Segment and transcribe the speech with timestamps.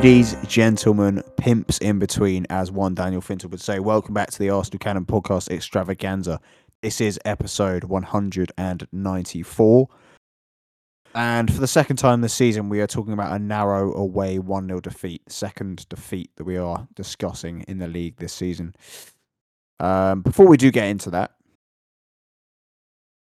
[0.00, 4.48] Ladies, gentlemen, pimps in between, as one Daniel Finton would say, welcome back to the
[4.48, 6.40] Arsenal Cannon podcast extravaganza.
[6.80, 9.88] This is episode 194.
[11.14, 14.68] And for the second time this season, we are talking about a narrow away 1
[14.68, 18.74] 0 defeat, second defeat that we are discussing in the league this season.
[19.80, 21.32] Um, before we do get into that,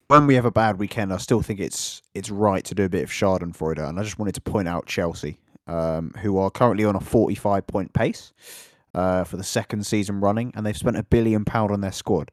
[0.08, 2.90] when we have a bad weekend, I still think it's it's right to do a
[2.90, 3.90] bit of Schadenfreude.
[3.90, 7.68] And I just wanted to point out Chelsea, um, who are currently on a 45
[7.68, 8.34] point pace
[8.96, 12.32] uh, for the second season running, and they've spent a billion pound on their squad,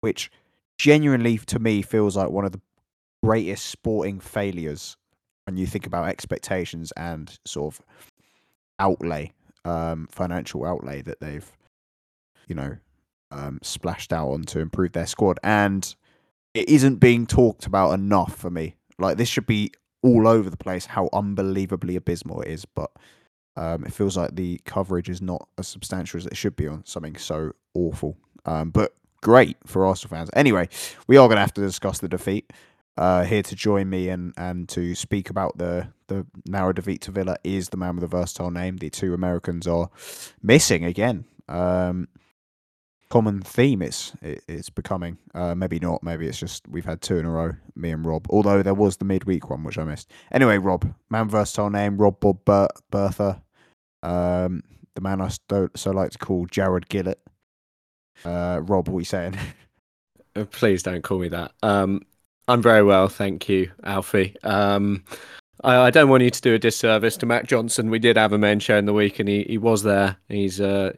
[0.00, 0.30] which
[0.78, 2.60] genuinely to me feels like one of the
[3.22, 4.96] greatest sporting failures
[5.46, 7.80] when you think about expectations and sort of
[8.80, 9.32] outlay,
[9.64, 11.50] um, financial outlay that they've,
[12.48, 12.76] you know,
[13.30, 15.38] um, splashed out on to improve their squad.
[15.42, 15.94] And
[16.54, 18.74] it isn't being talked about enough for me.
[18.98, 19.72] Like this should be
[20.02, 22.90] all over the place how unbelievably abysmal it is, but
[23.56, 26.84] um, it feels like the coverage is not as substantial as it should be on
[26.84, 28.16] something so awful.
[28.44, 30.30] Um, but great for Arsenal fans.
[30.34, 30.68] Anyway,
[31.06, 32.52] we are going to have to discuss the defeat.
[32.98, 37.10] Uh, here to join me and, and to speak about the, the narrow defeat to
[37.10, 38.76] Villa is the man with a versatile name.
[38.76, 39.88] The two Americans are
[40.42, 41.24] missing again.
[41.48, 42.08] Um,
[43.12, 45.18] common theme it's it, it's becoming.
[45.34, 46.02] Uh, maybe not.
[46.02, 47.52] Maybe it's just we've had two in a row.
[47.76, 48.26] Me and Rob.
[48.30, 50.10] Although there was the midweek one which I missed.
[50.32, 51.98] Anyway, Rob, man versatile name.
[51.98, 53.42] Rob Bob Ber- Bertha.
[54.02, 54.62] Um,
[54.94, 57.18] the man I don't so like to call Jarred Gillett.
[58.24, 59.36] Uh, Rob, what are you saying?
[60.34, 61.52] Uh, Please don't call me that.
[61.62, 62.00] Um,
[62.48, 64.34] I'm very well, thank you, Alfie.
[64.42, 65.04] Um,
[65.62, 67.90] I, I don't want you to do a disservice to Mac Johnson.
[67.90, 70.16] We did have a main show in the week, and he, he was there.
[70.30, 70.94] He's uh,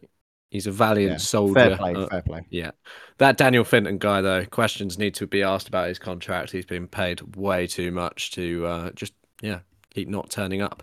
[0.55, 1.55] he's a valiant Yeah, soldier.
[1.55, 1.95] Fair play.
[1.95, 2.46] Uh, fair play.
[2.48, 2.70] yeah,
[3.18, 4.46] that Daniel Finton guy though.
[4.46, 6.51] Questions need to be asked about his contract.
[6.52, 9.12] He's been paid way too much to uh, just
[9.42, 9.58] yeah
[9.92, 10.83] keep not turning up.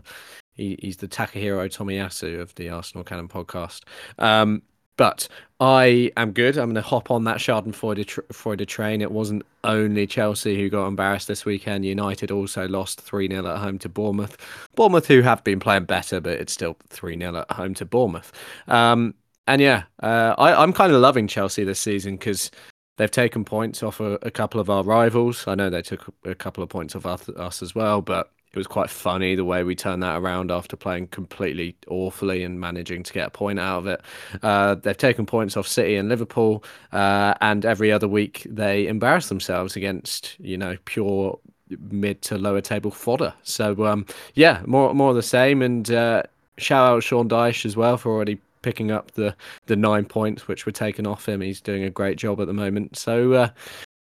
[0.53, 3.81] He, he's the Takahiro Tomiyasu of the Arsenal Cannon podcast.
[4.19, 4.61] Um,
[4.97, 5.27] but
[5.59, 6.57] I am good.
[6.57, 9.01] I'm going to hop on that Schadenfreude tr- Freude train.
[9.01, 11.85] It wasn't only Chelsea who got embarrassed this weekend.
[11.85, 14.37] United also lost 3 0 at home to Bournemouth.
[14.75, 18.31] Bournemouth, who have been playing better, but it's still 3 0 at home to Bournemouth.
[18.67, 19.15] Um,
[19.47, 22.51] and yeah, uh, I, I'm kind of loving Chelsea this season because
[22.97, 25.47] they've taken points off a, a couple of our rivals.
[25.47, 28.57] I know they took a couple of points off us, us as well, but it
[28.57, 33.01] was quite funny the way we turned that around after playing completely awfully and managing
[33.03, 34.01] to get a point out of it.
[34.43, 39.29] Uh, they've taken points off City and Liverpool, uh, and every other week they embarrass
[39.29, 41.39] themselves against you know pure
[41.79, 43.33] mid to lower table fodder.
[43.43, 45.61] So um, yeah, more more of the same.
[45.61, 46.23] And uh,
[46.57, 49.35] shout out Sean Dyche as well for already picking up the
[49.67, 51.41] the nine points which were taken off him.
[51.41, 52.97] He's doing a great job at the moment.
[52.97, 53.49] So uh,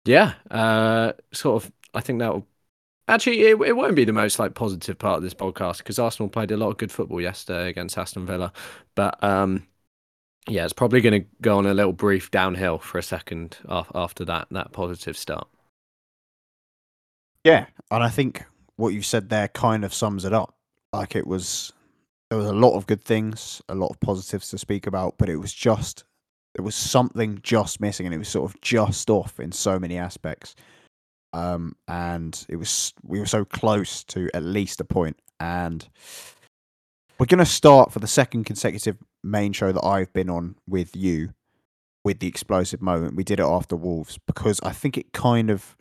[0.04, 1.72] yeah, uh, sort of.
[1.96, 2.46] I think that will
[3.06, 6.30] Actually, it, it won't be the most like positive part of this podcast because Arsenal
[6.30, 8.50] played a lot of good football yesterday against Aston Villa,
[8.94, 9.66] but um,
[10.48, 14.24] yeah, it's probably going to go on a little brief downhill for a second after
[14.24, 15.46] that that positive start.
[17.44, 18.44] Yeah, and I think
[18.76, 20.54] what you said there kind of sums it up.
[20.94, 21.73] Like it was,
[22.34, 25.28] there was a lot of good things, a lot of positives to speak about, but
[25.28, 26.02] it was just
[26.56, 29.96] there was something just missing, and it was sort of just off in so many
[29.96, 30.56] aspects.
[31.32, 35.88] Um, and it was we were so close to at least a point, and
[37.20, 40.96] we're going to start for the second consecutive main show that I've been on with
[40.96, 41.34] you
[42.02, 43.14] with the explosive moment.
[43.14, 45.76] We did it after Wolves because I think it kind of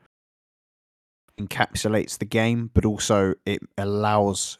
[1.41, 4.59] encapsulates the game, but also it allows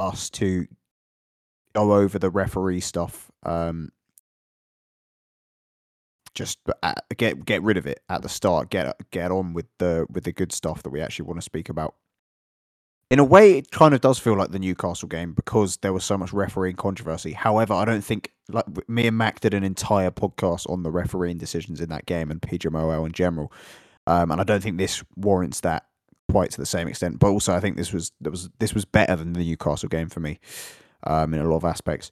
[0.00, 0.66] us to
[1.74, 3.30] go over the referee stuff.
[3.44, 3.90] Um,
[6.34, 8.70] just at, get get rid of it at the start.
[8.70, 11.68] Get get on with the with the good stuff that we actually want to speak
[11.68, 11.94] about.
[13.10, 16.04] In a way, it kind of does feel like the Newcastle game because there was
[16.04, 17.32] so much refereeing controversy.
[17.32, 21.36] However, I don't think like me and Mac did an entire podcast on the refereeing
[21.36, 23.52] decisions in that game and PGMOL in general,
[24.06, 25.86] um, and I don't think this warrants that
[26.30, 27.18] quite to the same extent.
[27.18, 30.08] But also, I think this was that was this was better than the Newcastle game
[30.08, 30.38] for me
[31.04, 32.10] um, in a lot of aspects.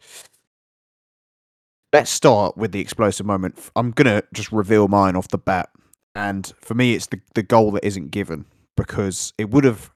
[1.93, 3.70] Let's start with the explosive moment.
[3.75, 5.70] I'm gonna just reveal mine off the bat,
[6.14, 8.44] and for me, it's the the goal that isn't given
[8.76, 9.90] because it would have.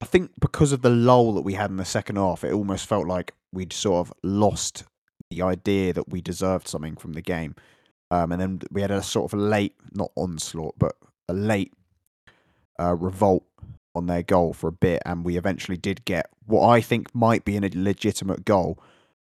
[0.00, 2.86] I think because of the lull that we had in the second half, it almost
[2.86, 4.84] felt like we'd sort of lost
[5.30, 7.54] the idea that we deserved something from the game.
[8.10, 10.94] Um, and then we had a sort of late, not onslaught, but
[11.28, 11.72] a late
[12.80, 13.44] uh, revolt
[13.94, 17.44] on their goal for a bit, and we eventually did get what I think might
[17.44, 18.78] be a legitimate goal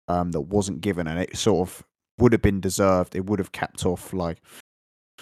[0.08, 1.84] um, that wasn't given, and it sort of
[2.20, 3.16] would have been deserved.
[3.16, 4.42] It would have capped off like,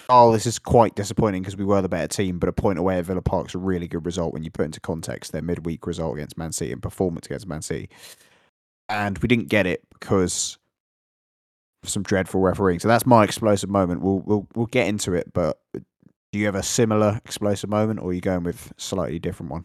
[0.08, 2.98] oh, this is quite disappointing because we were the better team, but a point away
[2.98, 6.16] at Villa Park's a really good result when you put into context their midweek result
[6.16, 7.88] against Man City and performance against Man City.
[8.88, 10.58] and we didn't get it because
[11.84, 12.80] some dreadful refereeing.
[12.80, 14.02] So that's my explosive moment.
[14.02, 15.60] We'll we'll we'll get into it, but
[16.36, 19.64] do you have a similar explosive moment, or are you going with slightly different one?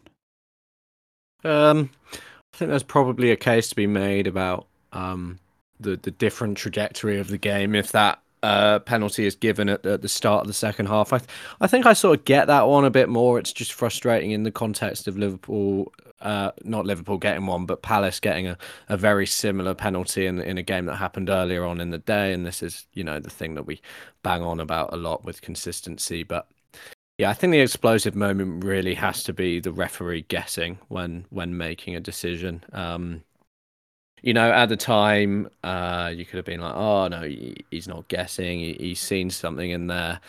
[1.44, 5.38] Um, I think there's probably a case to be made about um
[5.78, 10.02] the the different trajectory of the game if that uh, penalty is given at, at,
[10.02, 11.12] the start of the second half.
[11.12, 11.30] I, th-
[11.60, 13.38] I think I sort of get that one a bit more.
[13.38, 18.18] It's just frustrating in the context of Liverpool, uh, not Liverpool getting one, but Palace
[18.18, 18.58] getting a,
[18.88, 22.32] a very similar penalty in in a game that happened earlier on in the day.
[22.32, 23.80] And this is, you know, the thing that we
[24.22, 26.22] bang on about a lot with consistency.
[26.24, 26.48] But
[27.22, 31.56] yeah, I think the explosive moment really has to be the referee guessing when when
[31.56, 32.64] making a decision.
[32.72, 33.22] Um,
[34.22, 37.22] you know, at the time, uh, you could have been like, "Oh no,
[37.70, 38.58] he's not guessing.
[38.58, 40.20] he's seen something in there,"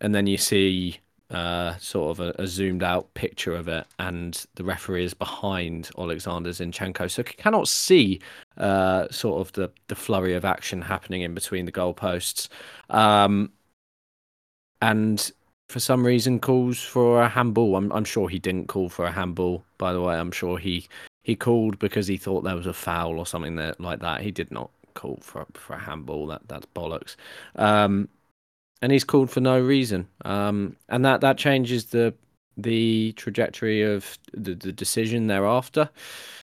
[0.00, 1.00] and then you see
[1.30, 5.90] uh, sort of a, a, zoomed out picture of it, and the referee is behind
[5.98, 8.20] Alexander Zinchenko, so he cannot see
[8.56, 12.48] uh, sort of the the flurry of action happening in between the goalposts,
[12.88, 13.50] um,
[14.80, 15.32] and
[15.70, 17.76] for some reason calls for a handball.
[17.76, 19.64] I'm I'm sure he didn't call for a handball.
[19.78, 20.88] By the way, I'm sure he
[21.22, 24.20] he called because he thought there was a foul or something that like that.
[24.20, 26.26] He did not call for for a handball.
[26.26, 27.16] That that's bollocks.
[27.54, 28.08] Um,
[28.82, 30.08] and he's called for no reason.
[30.24, 32.14] Um, and that that changes the
[32.56, 35.88] the trajectory of the, the decision thereafter.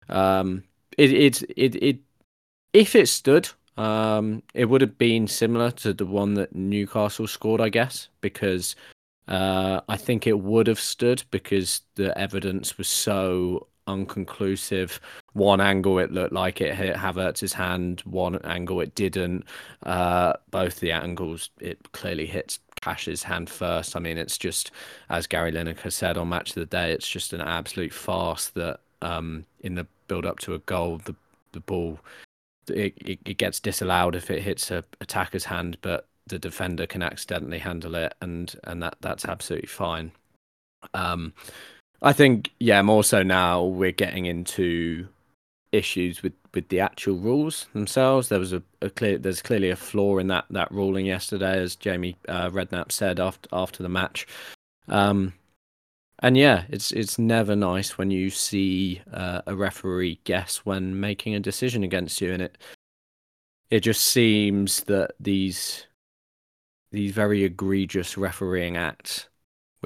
[0.07, 0.63] Um,
[0.98, 2.00] it, it it it
[2.74, 7.62] if it stood, um, it would have been similar to the one that Newcastle scored,
[7.62, 8.75] I guess, because
[9.27, 15.00] uh, I think it would have stood because the evidence was so unconclusive.
[15.33, 19.45] One angle it looked like it hit Havertz's hand, one angle it didn't.
[19.83, 23.95] Uh, both the angles it clearly hits Cash's hand first.
[23.95, 24.72] I mean, it's just
[25.10, 28.80] as Gary Lineker said on Match of the Day, it's just an absolute farce that
[29.01, 31.16] um, in the build up to a goal, the
[31.51, 32.00] the ball
[32.69, 37.01] it, it, it gets disallowed if it hits a attacker's hand, but the defender can
[37.01, 40.12] accidentally handle it, and and that that's absolutely fine.
[40.94, 41.33] Um,
[42.01, 45.07] I think, yeah, more so now we're getting into
[45.72, 48.30] issues with, with the actual rules themselves.
[48.30, 51.75] There was a, a clear, there's clearly a flaw in that that ruling yesterday, as
[51.75, 54.27] Jamie uh, Redknapp said after after the match.
[54.88, 55.33] Um,
[56.19, 61.36] and yeah, it's it's never nice when you see uh, a referee guess when making
[61.36, 62.57] a decision against you, and it
[63.69, 65.88] it just seems that these
[66.91, 69.27] these very egregious refereeing acts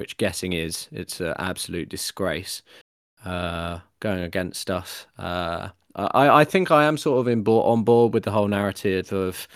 [0.00, 0.88] which guessing is.
[0.92, 2.62] It's an absolute disgrace
[3.24, 5.06] uh, going against us.
[5.18, 9.12] Uh, I, I think I am sort of in on board with the whole narrative
[9.12, 9.46] of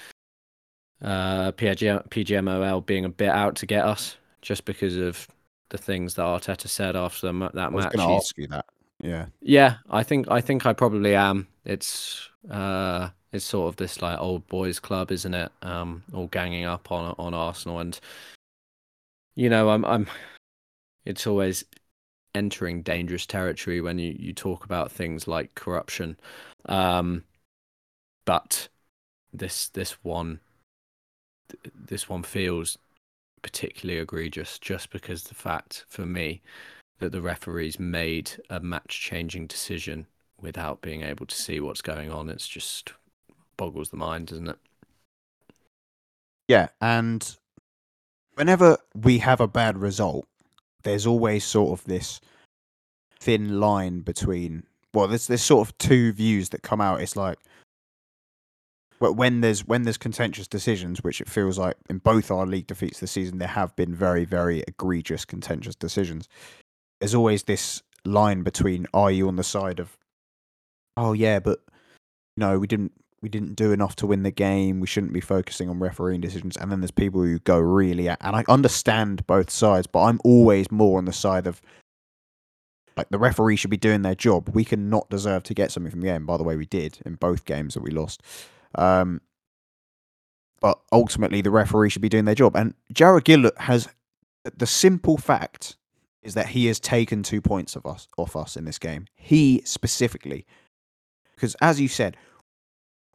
[1.01, 5.27] uh, PGM, PGMOL being a bit out to get us just because of
[5.71, 7.95] the things that Arteta said after the, that I was match.
[7.95, 8.67] going to ask you that.
[9.03, 9.27] Yeah.
[9.41, 11.49] Yeah, I think I think I probably am.
[11.65, 15.51] It's uh, it's sort of this like old boys club, isn't it?
[15.61, 17.99] Um, all ganging up on on Arsenal, and
[19.35, 20.07] you know, I'm I'm
[21.05, 21.65] it's always
[22.35, 26.17] entering dangerous territory when you, you talk about things like corruption.
[26.67, 27.25] Um,
[28.25, 28.69] but
[29.33, 30.39] this this one
[31.75, 32.79] this one feels
[33.43, 36.41] particularly egregious just because the fact for me
[37.01, 40.07] that the referees made a match changing decision
[40.41, 42.95] without being able to see what's going on it's just
[43.57, 44.59] boggles the mind doesn't it?
[46.49, 47.37] Yeah and
[48.35, 50.27] whenever we have a bad result
[50.83, 52.21] there's always sort of this
[53.19, 57.01] thin line between well there's there's sort of two views that come out.
[57.01, 57.39] It's like
[59.01, 62.67] but when there's when there's contentious decisions which it feels like in both our league
[62.67, 66.29] defeats this season there have been very very egregious contentious decisions.
[67.01, 69.97] There's always this line between are you on the side of
[70.97, 71.61] oh yeah but
[72.37, 72.93] no we didn't
[73.25, 74.81] we didn't do enough to win the game.
[74.81, 76.59] We shouldn't be focusing on refereeing decisions.
[76.59, 80.21] And then there's people who go really at, and I understand both sides, but I'm
[80.25, 81.63] always more on the side of
[82.99, 84.51] like the referee should be doing their job.
[84.55, 86.27] We cannot deserve to get something from the game.
[86.27, 88.23] By the way, we did in both games that we lost.
[88.75, 89.23] Um,
[90.61, 92.55] but ultimately, the referee should be doing their job.
[92.55, 93.89] And Jarred Gillett has
[94.55, 95.77] the simple fact
[96.23, 99.07] is that he has taken two points of us off us in this game.
[99.15, 100.45] He specifically,
[101.35, 102.19] because as you said,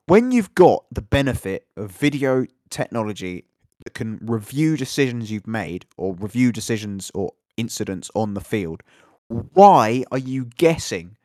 [0.09, 3.45] when you've got the benefit of video technology
[3.83, 8.81] that can review decisions you've made or review decisions or incidents on the field,
[9.27, 11.15] why are you guessing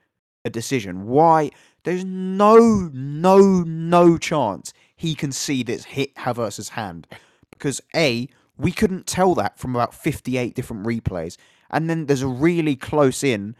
[0.45, 1.07] a decision?
[1.07, 1.51] Why?
[1.85, 7.07] There's no, no, no chance he can see this hit Havertz's hand.
[7.51, 11.39] Because A, we couldn't tell that from about 58 different replays.
[11.71, 13.57] And then there's a really close in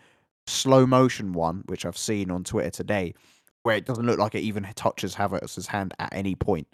[0.47, 3.15] slow motion one, which I've seen on Twitter today,
[3.65, 6.69] where it doesn't look like it even touches Havertz's hand at any point,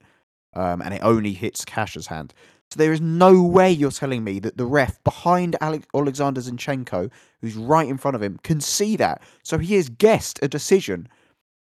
[0.54, 2.34] um, and it only hits Cash's hand.
[2.70, 7.10] So there is no way you're telling me that the ref behind Alex- Alexander Zinchenko,
[7.40, 9.22] who's right in front of him, can see that.
[9.42, 11.08] So he has guessed a decision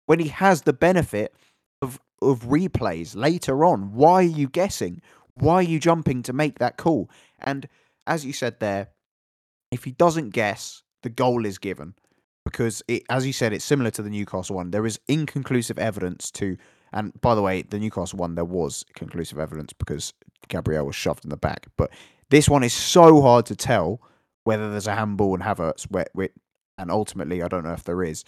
[0.05, 1.35] when he has the benefit
[1.81, 3.93] of of replays later on.
[3.93, 5.01] Why are you guessing?
[5.35, 7.11] Why are you jumping to make that call?
[7.39, 7.67] And
[8.07, 8.89] as you said there,
[9.71, 11.93] if he doesn't guess, the goal is given
[12.47, 14.71] because it, as you said, it's similar to the Newcastle one.
[14.71, 16.55] There is inconclusive evidence to,
[16.93, 20.13] and by the way, the Newcastle one there was conclusive evidence because
[20.47, 21.67] Gabriel was shoved in the back.
[21.75, 21.91] But
[22.29, 23.99] this one is so hard to tell
[24.45, 26.29] whether there's a handball and Havertz, where, where,
[26.77, 28.23] and ultimately I don't know if there is.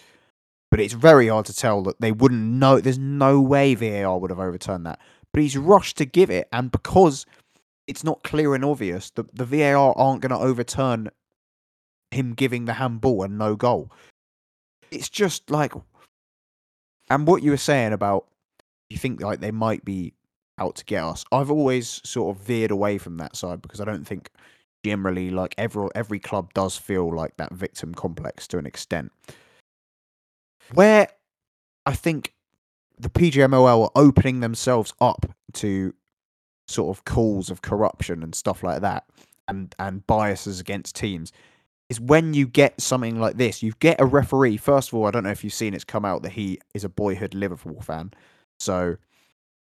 [0.70, 2.82] But it's very hard to tell that they wouldn't know.
[2.82, 5.00] There's no way VAR would have overturned that.
[5.32, 7.26] But he's rushed to give it, and because
[7.88, 11.10] it's not clear and obvious, the, the VAR aren't going to overturn
[12.12, 13.92] him giving the handball and no goal.
[14.92, 15.74] It's just like,
[17.10, 18.28] and what you were saying about
[18.90, 20.14] you think like they might be
[20.58, 21.24] out to get us.
[21.32, 24.30] I've always sort of veered away from that side because I don't think
[24.84, 29.12] generally like every every club does feel like that victim complex to an extent.
[30.74, 31.08] Where
[31.86, 32.34] I think
[33.00, 35.94] the PGMOL are opening themselves up to
[36.68, 39.06] sort of calls of corruption and stuff like that
[39.48, 41.32] and and biases against teams
[41.90, 45.12] is when you get something like this you get a referee first of all i
[45.12, 48.12] don't know if you've seen it's come out that he is a boyhood liverpool fan
[48.60, 48.96] so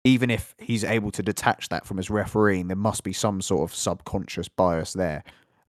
[0.04, 3.68] even if he's able to detach that from his refereeing there must be some sort
[3.68, 5.22] of subconscious bias there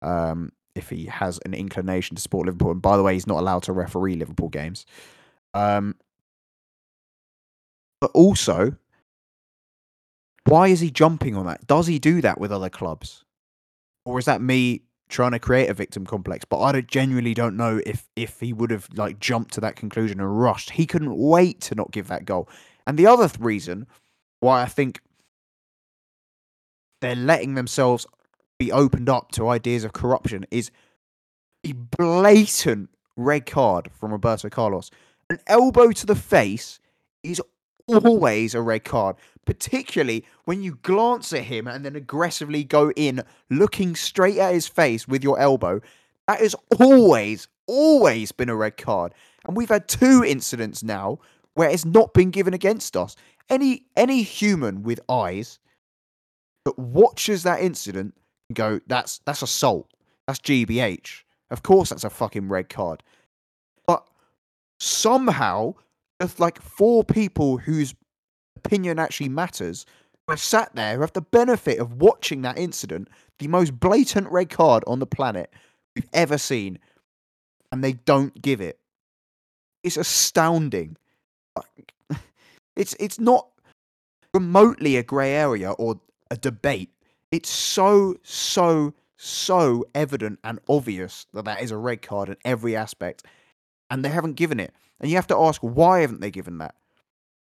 [0.01, 3.39] um, if he has an inclination to support liverpool and by the way he's not
[3.39, 4.85] allowed to referee liverpool games
[5.53, 5.95] um,
[8.01, 8.75] but also
[10.45, 11.65] why is he jumping on that?
[11.67, 13.23] Does he do that with other clubs?
[14.05, 16.45] Or is that me trying to create a victim complex?
[16.45, 19.75] But I don't, genuinely don't know if if he would have like jumped to that
[19.75, 20.71] conclusion and rushed.
[20.71, 22.49] He couldn't wait to not give that goal.
[22.87, 23.87] And the other th- reason
[24.39, 25.01] why I think
[27.01, 28.05] they're letting themselves
[28.57, 30.71] be opened up to ideas of corruption is
[31.65, 34.91] a blatant red card from Roberto Carlos.
[35.29, 36.79] An elbow to the face
[37.23, 37.41] is
[37.87, 39.15] always a red card,
[39.45, 44.67] particularly when you glance at him and then aggressively go in, looking straight at his
[44.67, 45.81] face with your elbow.
[46.27, 49.13] That has always, always been a red card.
[49.45, 51.19] And we've had two incidents now
[51.53, 53.15] where it's not been given against us.
[53.49, 55.59] Any any human with eyes
[56.65, 58.15] that watches that incident
[58.53, 59.87] go, that's that's assault.
[60.25, 61.23] That's GBH.
[61.51, 63.03] Of course that's a fucking red card.
[63.85, 64.03] But
[64.79, 65.75] somehow
[66.19, 67.93] of like four people whose
[68.57, 69.85] opinion actually matters
[70.27, 74.29] who are sat there who have the benefit of watching that incident, the most blatant
[74.31, 75.53] red card on the planet
[75.95, 76.79] we've ever seen,
[77.71, 78.79] and they don't give it.
[79.83, 80.97] It's astounding.
[82.75, 83.47] It's it's not
[84.33, 85.97] remotely a grey area or
[86.29, 86.89] a debate.
[87.31, 92.75] It's so so so evident and obvious that that is a red card in every
[92.75, 93.23] aspect,
[93.89, 94.73] and they haven't given it.
[94.99, 96.75] And you have to ask, why haven't they given that?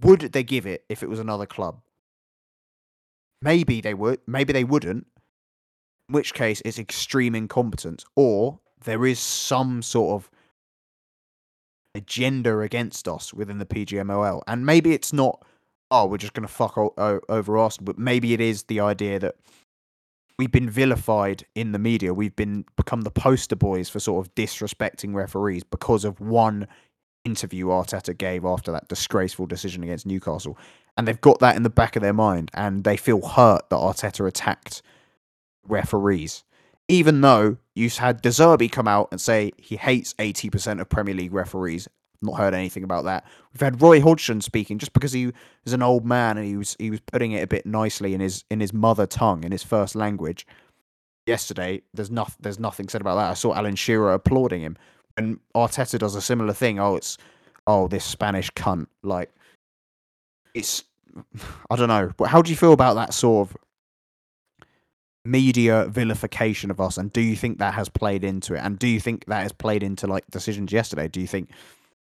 [0.02, 1.80] Would they give it if it was another club?
[3.40, 4.20] Maybe they would.
[4.26, 5.06] Maybe they wouldn't.
[6.08, 10.30] In which case, it's extreme incompetence, or there is some sort of
[11.94, 15.44] agenda against us within the PGMOL, and maybe it's not.
[15.90, 19.36] Oh, we're just going to fuck over Arsenal, but maybe it is the idea that
[20.38, 22.12] we've been vilified in the media.
[22.12, 26.68] We've been become the poster boys for sort of disrespecting referees because of one
[27.26, 30.56] interview Arteta gave after that disgraceful decision against Newcastle.
[30.97, 33.76] And they've got that in the back of their mind and they feel hurt that
[33.76, 34.80] Arteta attacked
[35.68, 36.45] referees.
[36.88, 41.14] Even though you've had De Zerbi come out and say he hates 80% of Premier
[41.14, 41.88] League referees.
[42.23, 43.25] Not heard anything about that.
[43.52, 45.33] We've had Roy Hodgson speaking just because he
[45.64, 48.21] was an old man and he was he was putting it a bit nicely in
[48.21, 50.47] his in his mother tongue, in his first language.
[51.26, 53.30] Yesterday, there's nothing there's nothing said about that.
[53.30, 54.78] I saw Alan Shearer applauding him
[55.16, 56.78] and Arteta does a similar thing.
[56.78, 57.18] Oh, it's
[57.66, 58.87] oh this Spanish cunt.
[59.02, 59.30] Like
[60.54, 60.85] it's
[61.70, 62.12] I don't know.
[62.16, 63.56] But how do you feel about that sort of
[65.25, 66.99] media vilification of us?
[66.99, 68.58] And do you think that has played into it?
[68.58, 71.08] And do you think that has played into like decisions yesterday?
[71.08, 71.50] Do you think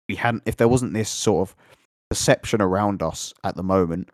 [0.09, 1.57] we hadn't if there wasn't this sort of
[2.11, 4.11] perception around us at the moment?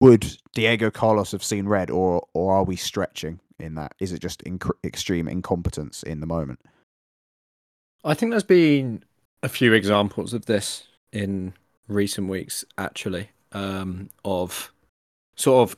[0.00, 3.94] Would Diego Carlos have seen red, or or are we stretching in that?
[4.00, 6.58] Is it just inc- extreme incompetence in the moment?
[8.04, 9.04] I think there's been
[9.42, 11.54] a few examples of this in
[11.88, 14.72] recent weeks, actually, um, of
[15.36, 15.76] sort of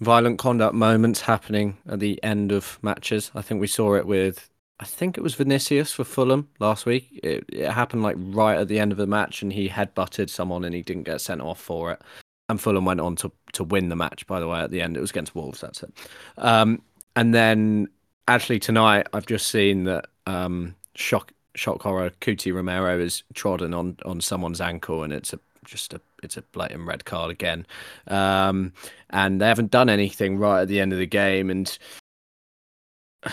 [0.00, 3.30] violent conduct moments happening at the end of matches.
[3.34, 7.20] I think we saw it with I think it was Vinicius for Fulham last week.
[7.22, 10.64] It, it happened like right at the end of the match, and he headbutted someone,
[10.64, 12.02] and he didn't get sent off for it.
[12.48, 14.26] And Fulham went on to to win the match.
[14.26, 15.60] By the way, at the end, it was against Wolves.
[15.60, 15.92] That's it.
[16.38, 16.82] Um,
[17.14, 17.88] and then
[18.26, 22.10] actually tonight, I've just seen that um, shock shock horror.
[22.20, 26.42] Cuti Romero is trodden on on someone's ankle, and it's a just a it's a
[26.42, 27.66] blatant red card again.
[28.08, 28.72] Um,
[29.10, 31.76] and they haven't done anything right at the end of the game, and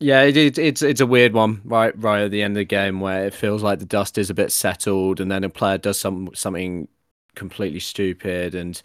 [0.00, 2.64] yeah, it, it, it's it's a weird one right right at the end of the
[2.64, 5.78] game where it feels like the dust is a bit settled, and then a player
[5.78, 6.88] does some something
[7.34, 8.82] completely stupid, and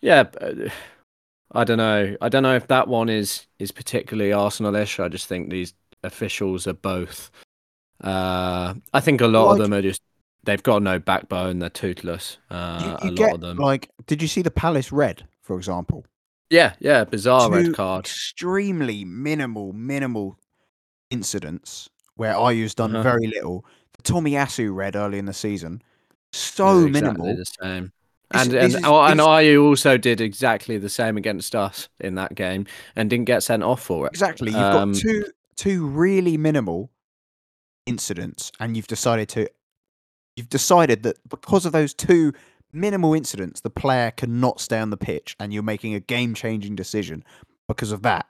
[0.00, 0.24] yeah.
[1.56, 2.16] I don't know.
[2.20, 4.98] I don't know if that one is is particularly Arsenalish.
[4.98, 5.72] I just think these
[6.02, 7.30] officials are both.
[8.04, 10.02] Uh, I think a lot well, of them are just
[10.44, 11.58] they've got no backbone.
[11.58, 12.38] They're toothless.
[12.50, 13.56] Uh, you, you a get, lot of them.
[13.56, 16.04] Like, did you see the Palace red, for example?
[16.50, 18.04] Yeah, yeah, bizarre Two red card.
[18.04, 20.38] Extremely minimal, minimal
[21.10, 23.02] incidents where Ayew's done uh-huh.
[23.02, 23.64] very little.
[23.96, 25.82] The Tomiyasu red early in the season,
[26.32, 27.36] so yeah, exactly minimal.
[27.36, 27.92] The same.
[28.30, 32.66] And and, and, and Ayew also did exactly the same against us in that game
[32.96, 34.10] and didn't get sent off for it.
[34.10, 34.50] Exactly.
[34.50, 35.24] You've um, got two
[35.56, 36.90] two really minimal
[37.86, 39.48] incidents, and you've decided to
[40.36, 42.32] you've decided that because of those two
[42.72, 46.74] minimal incidents, the player cannot stay on the pitch, and you're making a game changing
[46.74, 47.24] decision
[47.68, 48.26] because of that.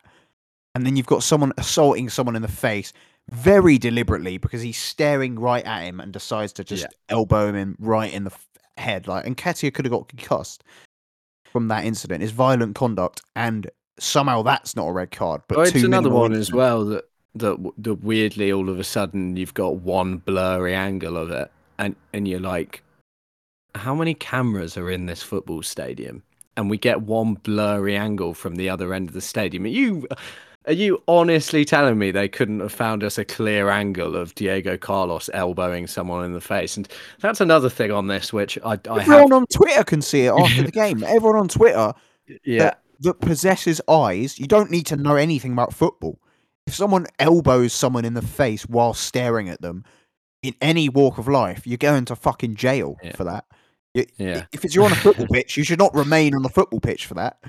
[0.74, 2.92] And then you've got someone assaulting someone in the face
[3.30, 6.88] very deliberately because he's staring right at him and decides to just yeah.
[7.08, 8.32] elbow him right in the
[8.76, 9.06] head.
[9.06, 10.64] Like, and Nketiah could have got concussed
[11.46, 12.22] from that incident.
[12.22, 15.42] It's violent conduct, and somehow that's not a red card.
[15.48, 16.48] But oh, it's another one incidents.
[16.48, 17.04] as well that
[17.34, 21.96] that that weirdly all of a sudden you've got one blurry angle of it and
[22.12, 22.82] and you're like,
[23.74, 26.22] how many cameras are in this football stadium?
[26.56, 29.64] And we get one blurry angle from the other end of the stadium.
[29.64, 30.06] Are you
[30.66, 34.78] are you honestly telling me they couldn't have found us a clear angle of Diego
[34.78, 36.76] Carlos elbowing someone in the face?
[36.76, 36.88] And
[37.20, 39.32] that's another thing on this, which I, I everyone have...
[39.32, 41.02] on Twitter can see it after the game.
[41.04, 41.92] Everyone on Twitter,
[42.44, 44.38] yeah, that, that possesses eyes.
[44.38, 46.18] You don't need to know anything about football.
[46.66, 49.84] If someone elbows someone in the face while staring at them,
[50.44, 53.16] in any walk of life, you're going to fucking jail yeah.
[53.16, 53.46] for that.
[53.94, 54.44] You, yeah.
[54.52, 57.06] If it's you're on a football pitch, you should not remain on the football pitch
[57.06, 57.42] for that.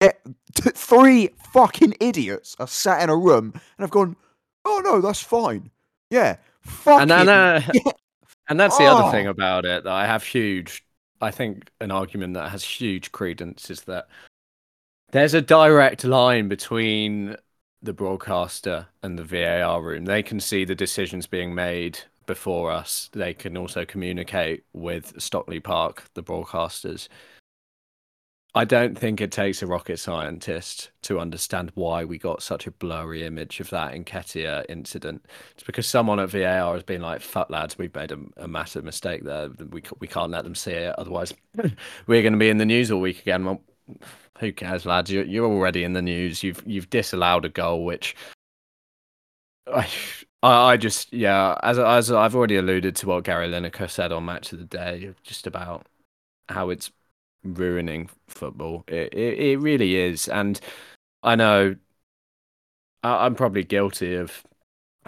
[0.00, 0.20] It,
[0.54, 4.16] t- three fucking idiots are sat in a room and have gone,
[4.64, 5.70] "Oh no, that's fine."
[6.10, 7.00] Yeah, fuck.
[7.00, 7.60] And, and, uh,
[8.48, 8.96] and that's the oh.
[8.96, 10.84] other thing about it that I have huge.
[11.20, 14.08] I think an argument that has huge credence is that
[15.12, 17.36] there's a direct line between
[17.84, 20.06] the broadcaster and the VAR room.
[20.06, 25.60] They can see the decisions being made before us, they can also communicate with Stockley
[25.60, 27.08] Park, the broadcasters.
[28.56, 32.70] I don't think it takes a rocket scientist to understand why we got such a
[32.70, 35.26] blurry image of that Nketiah incident.
[35.54, 38.84] It's because someone at VAR has been like, "Fuck lads, we've made a, a massive
[38.84, 39.50] mistake there.
[39.70, 40.94] We we can't let them see it.
[40.98, 41.34] Otherwise,
[42.06, 43.58] we're going to be in the news all week again."
[44.38, 45.10] Who cares, lads?
[45.10, 46.42] You're you're already in the news.
[46.42, 48.16] You've you've disallowed a goal, which
[49.72, 49.88] I
[50.42, 54.52] I, just yeah, as as I've already alluded to what Gary Lineker said on Match
[54.52, 55.86] of the Day, just about
[56.48, 56.90] how it's
[57.42, 58.84] ruining football.
[58.88, 60.60] It it, it really is, and
[61.22, 61.76] I know
[63.02, 64.44] I, I'm probably guilty of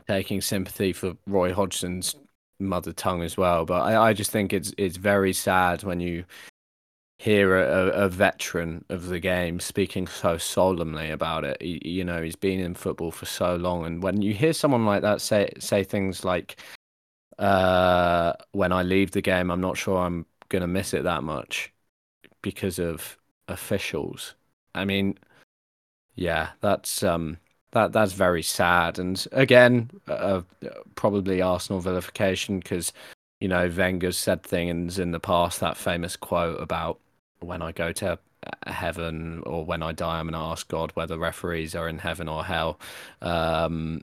[0.06, 2.16] taking sympathy for Roy Hodgson's
[2.58, 6.24] mother tongue as well, but I, I just think it's it's very sad when you
[7.18, 11.56] hear a, a, veteran of the game speaking so solemnly about it.
[11.60, 14.84] He, you know, he's been in football for so long, and when you hear someone
[14.84, 16.56] like that say say things like,
[17.38, 21.72] uh, "When I leave the game, I'm not sure I'm gonna miss it that much
[22.42, 24.34] because of officials."
[24.74, 25.18] I mean,
[26.16, 27.38] yeah, that's um,
[27.72, 30.42] that that's very sad, and again, uh,
[30.96, 32.92] probably Arsenal vilification because
[33.40, 37.00] you know, Wenger's said things in the past, that famous quote about
[37.40, 38.18] when I go to
[38.66, 42.28] heaven or when I die, I'm going to ask God whether referees are in heaven
[42.28, 42.78] or hell.
[43.22, 44.02] Um,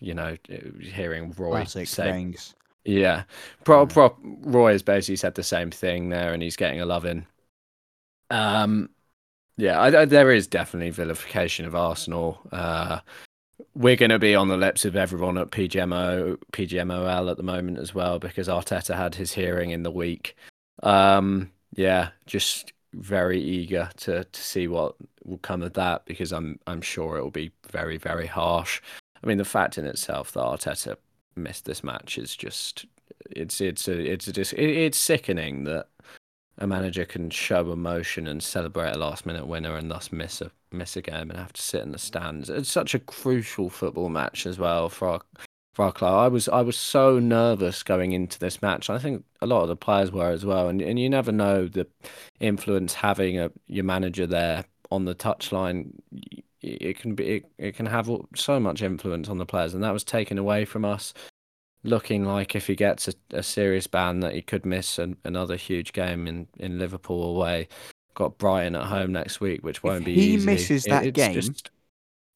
[0.00, 0.36] you know,
[0.80, 2.54] hearing Roy Classic say, things.
[2.84, 3.24] yeah,
[3.64, 7.26] pro, pro, Roy has basically said the same thing there, and he's getting a loving.
[8.30, 8.90] Um,
[9.56, 12.40] yeah, I, I, there is definitely vilification of Arsenal.
[12.50, 13.00] Uh,
[13.74, 17.78] we're going to be on the lips of everyone at PGMO, PGMOL at the moment
[17.78, 20.36] as well because Arteta had his hearing in the week.
[20.82, 26.58] Um, yeah, just very eager to to see what will come of that because I'm
[26.66, 28.80] I'm sure it will be very very harsh.
[29.22, 30.96] I mean, the fact in itself that Arteta
[31.36, 32.86] missed this match is just
[33.30, 35.86] it's it's a, it's a, it's sickening that
[36.58, 40.50] a manager can show emotion and celebrate a last minute winner and thus miss a
[40.70, 42.50] miss a game and have to sit in the stands.
[42.50, 45.20] It's such a crucial football match as well for our
[45.74, 46.02] club.
[46.02, 48.90] I was I was so nervous going into this match.
[48.90, 50.68] I think a lot of the players were as well.
[50.68, 51.86] And and you never know the
[52.40, 55.92] influence having a your manager there on the touchline.
[56.60, 59.92] It can be it, it can have so much influence on the players, and that
[59.92, 61.14] was taken away from us.
[61.84, 65.56] Looking like if he gets a, a serious ban, that he could miss an, another
[65.56, 67.66] huge game in, in Liverpool away.
[68.14, 70.46] Got Brighton at home next week, which won't if be he easy.
[70.46, 71.72] misses that it, game, just...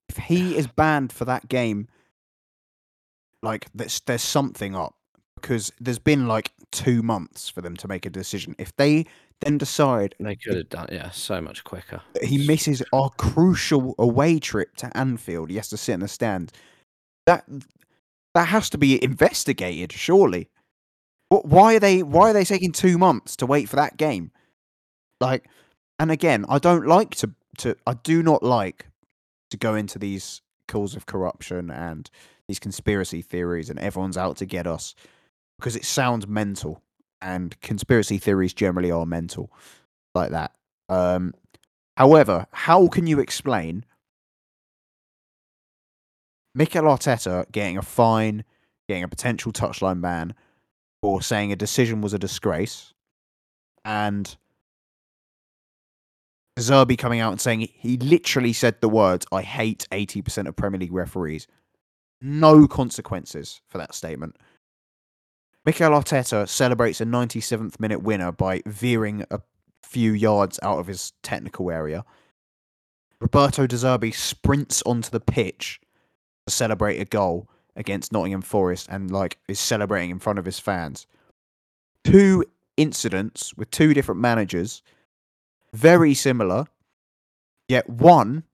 [0.08, 1.86] if he is banned for that game,
[3.42, 4.94] like there's there's something up
[5.40, 8.54] because there's been like two months for them to make a decision.
[8.58, 9.06] If they
[9.40, 12.00] then decide they could have done yeah so much quicker.
[12.22, 15.50] He misses our crucial away trip to Anfield.
[15.50, 16.52] He has to sit in the stand.
[17.26, 17.44] That
[18.34, 20.48] that has to be investigated, surely.
[21.28, 24.30] Why are they why are they taking two months to wait for that game?
[25.20, 25.48] Like,
[25.98, 28.86] and again, I don't like to to I do not like
[29.50, 32.10] to go into these calls of corruption and
[32.48, 34.94] these conspiracy theories and everyone's out to get us
[35.58, 36.82] because it sounds mental
[37.20, 39.50] and conspiracy theories generally are mental
[40.14, 40.52] like that.
[40.88, 41.34] Um,
[41.96, 43.84] however, how can you explain
[46.54, 48.44] Mikel Arteta getting a fine,
[48.88, 50.34] getting a potential touchline ban,
[51.02, 52.94] or saying a decision was a disgrace,
[53.84, 54.36] and
[56.58, 60.80] Zerbi coming out and saying he literally said the words, I hate 80% of Premier
[60.80, 61.46] League referees
[62.20, 64.36] no consequences for that statement.
[65.64, 69.40] Mikel Arteta celebrates a 97th minute winner by veering a
[69.82, 72.04] few yards out of his technical area.
[73.20, 75.80] Roberto De Zerbi sprints onto the pitch
[76.46, 80.58] to celebrate a goal against Nottingham Forest and like is celebrating in front of his
[80.58, 81.06] fans.
[82.04, 82.44] Two
[82.76, 84.82] incidents with two different managers,
[85.72, 86.66] very similar,
[87.68, 88.44] yet one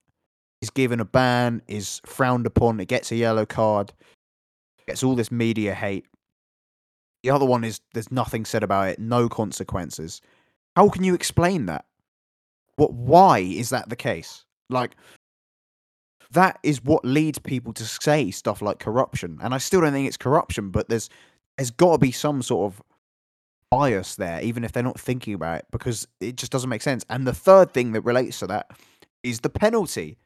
[0.63, 3.91] is given a ban, is frowned upon, it gets a yellow card,
[4.87, 6.05] gets all this media hate.
[7.21, 10.21] The other one is there's nothing said about it, no consequences.
[10.77, 11.83] How can you explain that?
[12.77, 14.45] What why is that the case?
[14.69, 14.95] Like
[16.31, 19.39] that is what leads people to say stuff like corruption.
[19.43, 21.09] And I still don't think it's corruption, but there's
[21.57, 22.81] there's got to be some sort of
[23.69, 27.05] bias there, even if they're not thinking about it, because it just doesn't make sense.
[27.09, 28.71] And the third thing that relates to that
[29.23, 30.17] is the penalty.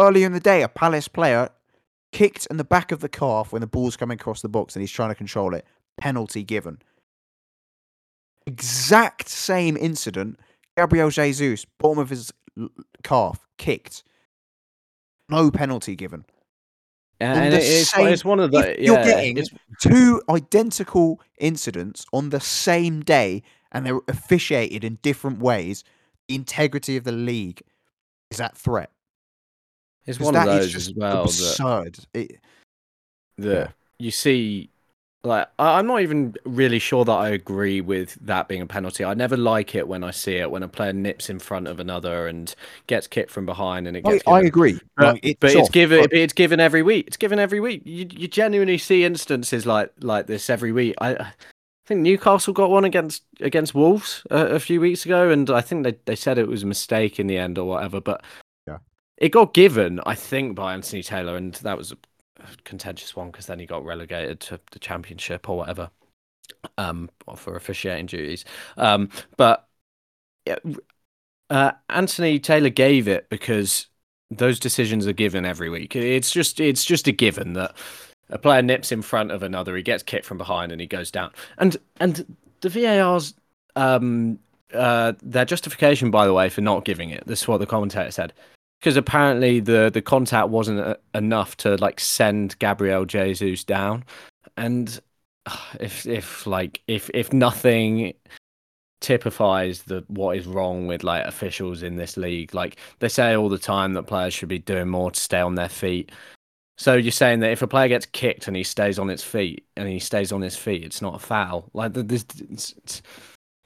[0.00, 1.50] Earlier in the day, a Palace player
[2.10, 4.80] kicked in the back of the calf when the ball's coming across the box and
[4.80, 5.66] he's trying to control it.
[6.00, 6.78] Penalty given.
[8.46, 10.40] Exact same incident.
[10.74, 12.32] Gabriel Jesus, bottom of his
[13.02, 14.02] calf, kicked.
[15.28, 16.24] No penalty given.
[17.20, 18.76] And it's, same, it's, one of the.
[18.78, 19.50] You're getting it's...
[19.82, 25.84] two identical incidents on the same day and they're officiated in different ways.
[26.28, 27.60] The integrity of the league
[28.30, 28.90] is at threat.
[30.06, 31.94] It's one of those as well absurd.
[32.12, 32.40] that, it,
[33.38, 33.68] that yeah.
[33.98, 34.70] you see.
[35.22, 39.04] Like I'm not even really sure that I agree with that being a penalty.
[39.04, 41.78] I never like it when I see it when a player nips in front of
[41.78, 42.54] another and
[42.86, 44.24] gets kicked from behind and it gets.
[44.26, 46.14] I, I agree, but, like, it's, but it's given but...
[46.14, 47.06] it's given every week.
[47.06, 47.82] It's given every week.
[47.84, 50.94] You you genuinely see instances like like this every week.
[51.02, 51.32] I I
[51.84, 55.84] think Newcastle got one against against Wolves a, a few weeks ago, and I think
[55.84, 58.00] they they said it was a mistake in the end or whatever.
[58.00, 58.24] But
[59.20, 61.96] it got given, I think, by Anthony Taylor, and that was a
[62.64, 65.90] contentious one because then he got relegated to the championship or whatever
[66.78, 68.46] um, for officiating duties.
[68.78, 69.68] Um, but
[71.50, 73.86] uh, Anthony Taylor gave it because
[74.30, 75.94] those decisions are given every week.
[75.94, 77.76] It's just it's just a given that
[78.30, 81.10] a player nips in front of another, he gets kicked from behind, and he goes
[81.10, 81.30] down.
[81.58, 83.34] And and the VAR's
[83.76, 84.38] um,
[84.72, 87.24] uh, their justification, by the way, for not giving it.
[87.26, 88.32] This is what the commentator said
[88.80, 94.04] because apparently the the contact wasn't a, enough to like send Gabriel Jesus down,
[94.56, 95.00] and
[95.46, 98.14] uh, if if like if if nothing
[99.00, 103.48] typifies the what is wrong with like officials in this league, like they say all
[103.48, 106.12] the time that players should be doing more to stay on their feet.
[106.76, 109.66] So you're saying that if a player gets kicked and he stays on his feet
[109.76, 111.68] and he stays on his feet, it's not a foul.
[111.74, 113.02] Like this, it's, it's,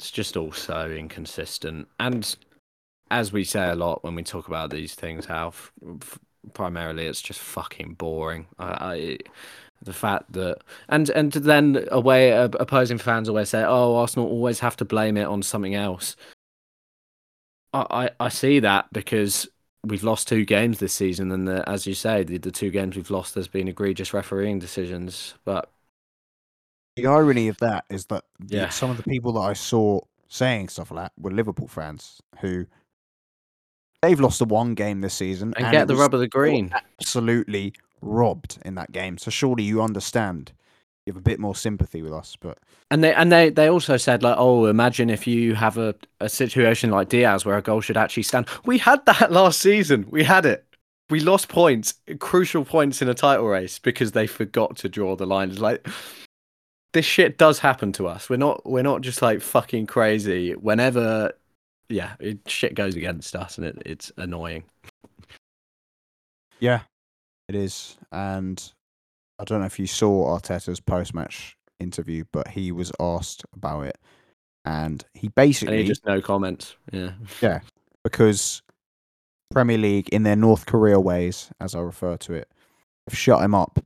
[0.00, 1.86] it's just all so inconsistent.
[2.00, 2.34] And
[3.18, 6.18] as we say a lot when we talk about these things, how f- f-
[6.52, 8.46] primarily it's just fucking boring.
[8.58, 9.18] I, I,
[9.82, 14.60] the fact that and and then away uh, opposing fans always say, "Oh, Arsenal always
[14.60, 16.16] have to blame it on something else."
[17.72, 19.48] I I, I see that because
[19.84, 22.96] we've lost two games this season, and the, as you say, the, the two games
[22.96, 25.34] we've lost, there's been egregious refereeing decisions.
[25.44, 25.70] But
[26.96, 28.70] The irony of that is that Yeah.
[28.70, 32.66] some of the people that I saw saying stuff like that were Liverpool fans who
[34.04, 36.70] they've lost the one game this season And it get the rub of the green.
[37.00, 39.16] absolutely robbed in that game.
[39.18, 40.52] So surely you understand.
[41.06, 42.58] You have a bit more sympathy with us, but
[42.90, 46.28] And they and they, they also said like, oh, imagine if you have a, a
[46.28, 48.46] situation like Diaz where a goal should actually stand.
[48.64, 50.06] We had that last season.
[50.10, 50.64] We had it.
[51.10, 55.26] We lost points, crucial points in a title race because they forgot to draw the
[55.26, 55.50] line.
[55.50, 55.86] It's like
[56.94, 58.30] this shit does happen to us.
[58.30, 60.52] We're not we're not just like fucking crazy.
[60.52, 61.32] Whenever
[61.94, 64.64] yeah, it, shit goes against us and it, it's annoying.
[66.58, 66.80] yeah,
[67.48, 67.96] it is.
[68.10, 68.60] And
[69.38, 73.98] I don't know if you saw Arteta's post-match interview, but he was asked about it,
[74.64, 76.76] and he And basically he just no comments.
[76.92, 77.12] Yeah.
[77.40, 77.60] Yeah,
[78.02, 78.62] because
[79.52, 82.48] Premier League, in their North Korea ways, as I refer to it,
[83.08, 83.78] have shut him up.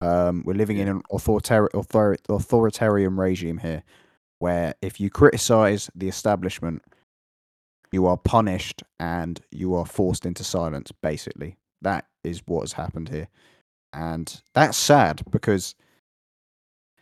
[0.00, 3.82] Um, we're living in an authoritar- author- authoritarian regime here,
[4.38, 6.82] where if you criticise the establishment,
[7.92, 10.92] you are punished and you are forced into silence.
[11.02, 13.28] Basically, that is what has happened here,
[13.92, 15.74] and that's sad because.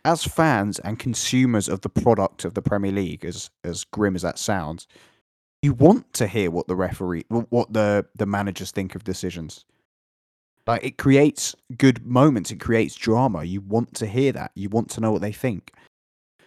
[0.03, 4.23] As fans and consumers of the product of the Premier League, as as grim as
[4.23, 4.87] that sounds,
[5.63, 9.65] you want to hear what the referee what the the managers think of decisions
[10.67, 14.89] like it creates good moments it creates drama you want to hear that you want
[14.91, 15.73] to know what they think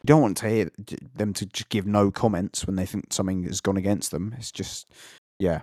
[0.03, 0.69] you don't want to hear
[1.15, 4.51] them to just give no comments when they think something has gone against them it's
[4.51, 4.91] just
[5.39, 5.61] yeah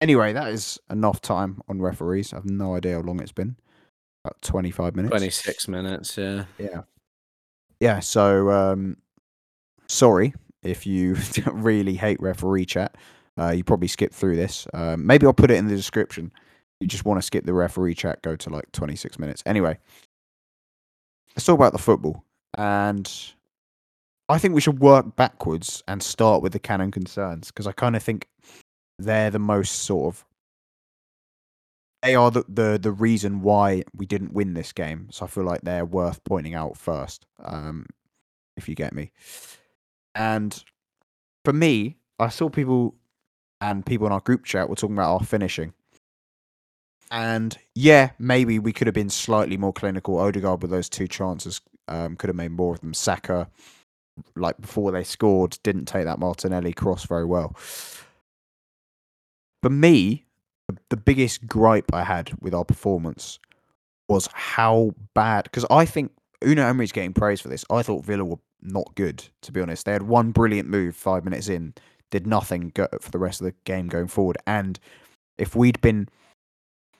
[0.00, 3.56] anyway that is enough time on referees i have no idea how long it's been
[4.24, 6.44] about 25 minutes Twenty six minutes, yeah.
[6.58, 6.82] yeah.
[7.80, 8.96] Yeah, so um
[9.88, 11.16] sorry if you
[11.52, 12.96] really hate referee chat.
[13.38, 14.66] Uh, you probably skip through this.
[14.74, 16.30] Um, maybe I'll put it in the description.
[16.80, 19.42] You just want to skip the referee chat, go to like 26 minutes.
[19.46, 19.78] Anyway,
[21.34, 22.24] let's talk about the football.
[22.58, 23.10] And
[24.28, 27.96] I think we should work backwards and start with the cannon concerns because I kind
[27.96, 28.28] of think
[28.98, 30.24] they're the most sort of
[32.02, 35.08] they are the, the the reason why we didn't win this game.
[35.10, 37.86] So I feel like they're worth pointing out first, um,
[38.56, 39.12] if you get me.
[40.14, 40.62] And
[41.44, 42.96] for me, I saw people
[43.60, 45.72] and people in our group chat were talking about our finishing.
[47.10, 50.18] And yeah, maybe we could have been slightly more clinical.
[50.18, 52.94] Odegaard with those two chances um, could have made more of them.
[52.94, 53.48] Saka,
[54.36, 57.54] like before they scored, didn't take that Martinelli cross very well.
[59.62, 60.24] For me,
[60.88, 63.38] the- biggest gripe I had with our performance
[64.08, 65.44] was how bad.
[65.44, 67.64] Because I think Unai Emery's getting praise for this.
[67.70, 69.84] I thought Villa were not good, to be honest.
[69.84, 71.74] They had one brilliant move five minutes in,
[72.10, 74.38] did nothing for the rest of the game going forward.
[74.46, 74.78] And
[75.38, 76.08] if we'd been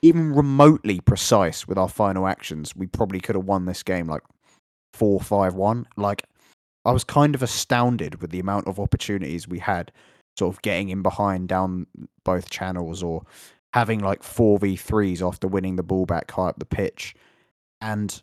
[0.03, 4.23] even remotely precise with our final actions, we probably could have won this game like
[4.95, 5.87] 4 5 1.
[5.97, 6.25] Like,
[6.85, 9.93] I was kind of astounded with the amount of opportunities we had,
[10.39, 11.87] sort of getting in behind down
[12.25, 13.23] both channels or
[13.73, 17.15] having like 4v3s after winning the ball back high up the pitch.
[17.81, 18.23] And,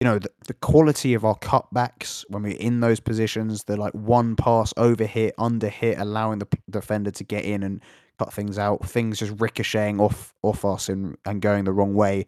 [0.00, 3.92] you know, the, the quality of our cutbacks when we're in those positions, they're like
[3.92, 7.82] one pass over hit, under hit, allowing the defender to get in and
[8.18, 12.26] cut things out, things just ricocheting off off us and, and going the wrong way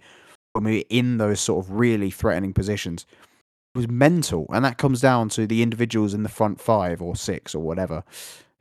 [0.52, 3.06] when we're in those sort of really threatening positions.
[3.74, 4.46] Was mental.
[4.52, 8.04] And that comes down to the individuals in the front five or six or whatever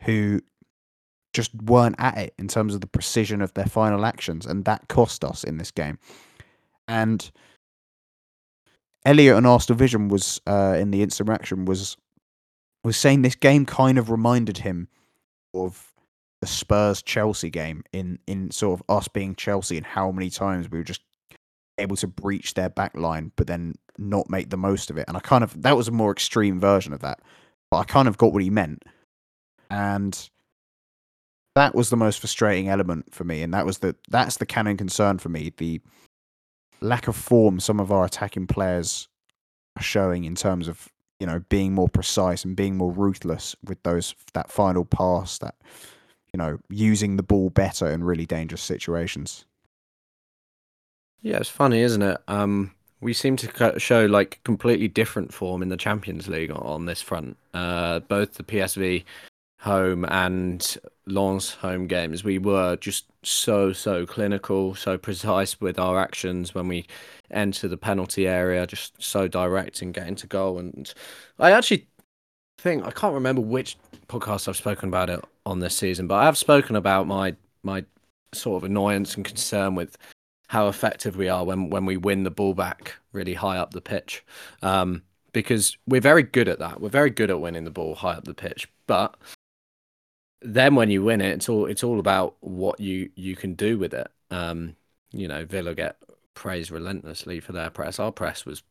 [0.04, 0.42] who
[1.34, 4.88] just weren't at it in terms of the precision of their final actions, and that
[4.88, 5.98] cost us in this game.
[6.88, 7.32] And
[9.06, 11.98] Elliot and Arsenal Vision was uh, in the instant reaction was
[12.84, 14.88] was saying this game kind of reminded him
[15.54, 15.94] of
[16.42, 20.70] the Spurs Chelsea game in in sort of us being Chelsea and how many times
[20.70, 21.02] we were just
[21.82, 25.06] able to breach their back line but then not make the most of it.
[25.08, 27.20] And I kind of that was a more extreme version of that.
[27.70, 28.84] But I kind of got what he meant.
[29.70, 30.30] And
[31.56, 34.78] that was the most frustrating element for me and that was the that's the cannon
[34.78, 35.82] concern for me the
[36.82, 39.08] lack of form some of our attacking players
[39.78, 40.90] are showing in terms of
[41.20, 45.56] you know being more precise and being more ruthless with those that final pass that
[46.34, 49.46] you know using the ball better in really dangerous situations
[51.22, 52.18] Yeah, it's funny, isn't it?
[52.28, 57.02] Um, we seem to show like completely different form in the Champions League on, this
[57.02, 57.38] front.
[57.54, 59.04] Uh, both the PSV
[59.60, 66.00] home and Lens home games, we were just so so clinical, so precise with our
[66.00, 66.86] actions when we
[67.30, 70.58] enter the penalty area, just so direct in getting to goal.
[70.60, 70.92] And
[71.40, 71.88] I actually
[72.60, 76.26] think I can't remember which podcast I've spoken about it on this season, but I
[76.26, 77.86] have spoken about my my
[78.34, 79.98] sort of annoyance and concern with
[80.52, 83.80] how effective we are when when we win the ball back really high up the
[83.80, 84.22] pitch.
[84.62, 86.82] Um, because we're very good at that.
[86.82, 89.16] We're very good at winning the ball high up the pitch, but
[90.42, 93.80] then when you win it, it's all it's all about what you you can do
[93.80, 94.10] with it.
[94.30, 94.76] Um,
[95.14, 95.96] you know, Villa get
[96.34, 97.98] praised relentlessly for their press.
[97.98, 98.62] Our press was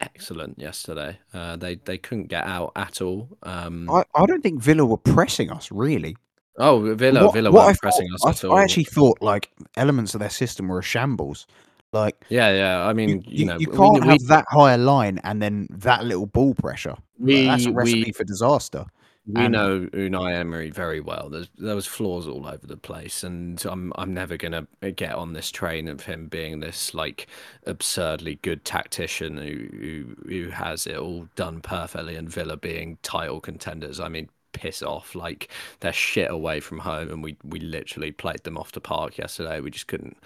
[0.00, 1.20] excellent yesterday.
[1.32, 3.28] Uh, they they couldn't get out at all.
[3.44, 6.16] Um, I, I don't think Villa were pressing us really.
[6.60, 10.14] Oh, Villa, what, Villa what weren't pressing thought, us I, I, actually thought like elements
[10.14, 11.46] of their system were a shambles.
[11.92, 12.86] Like yeah, yeah.
[12.86, 15.66] I mean, you, you know, you can't we, have we, that higher line and then
[15.70, 16.96] that little ball pressure.
[17.18, 18.84] We, that's a recipe we, for disaster.
[19.26, 21.28] We and, know Unai Emery very well.
[21.30, 25.32] There's, there was flaws all over the place, and I'm I'm never gonna get on
[25.32, 27.26] this train of him being this like
[27.66, 33.40] absurdly good tactician who who, who has it all done perfectly, and Villa being title
[33.40, 33.98] contenders.
[34.00, 35.14] I mean, piss off.
[35.14, 39.18] Like they're shit away from home, and we we literally played them off the park
[39.18, 39.60] yesterday.
[39.60, 40.16] We just couldn't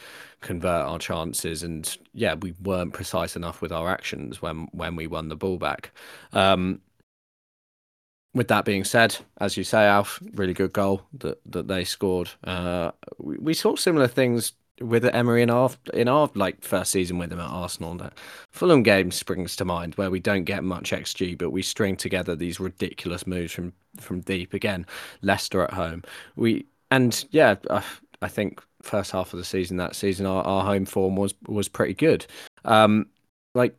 [0.40, 5.06] convert our chances, and yeah, we weren't precise enough with our actions when when we
[5.06, 5.90] won the ball back.
[6.32, 6.80] Um,
[8.34, 12.30] with that being said, as you say, Alf, really good goal that that they scored.
[12.42, 17.18] Uh, we, we saw similar things with Emery in our in our like first season
[17.18, 17.94] with him at Arsenal.
[17.96, 18.14] That
[18.50, 22.34] Fulham game springs to mind where we don't get much XG, but we string together
[22.34, 24.54] these ridiculous moves from from deep.
[24.54, 24.86] Again,
[25.22, 26.02] Leicester at home.
[26.36, 27.82] We and yeah, I,
[28.22, 31.68] I think first half of the season that season our, our home form was was
[31.68, 32.26] pretty good.
[32.64, 33.06] Um,
[33.54, 33.76] like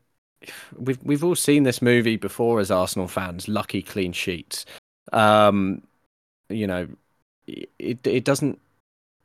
[0.78, 3.48] we've we've all seen this movie before as Arsenal fans.
[3.48, 4.66] Lucky clean sheets.
[5.12, 5.82] Um,
[6.50, 6.88] you know,
[7.48, 8.60] it it doesn't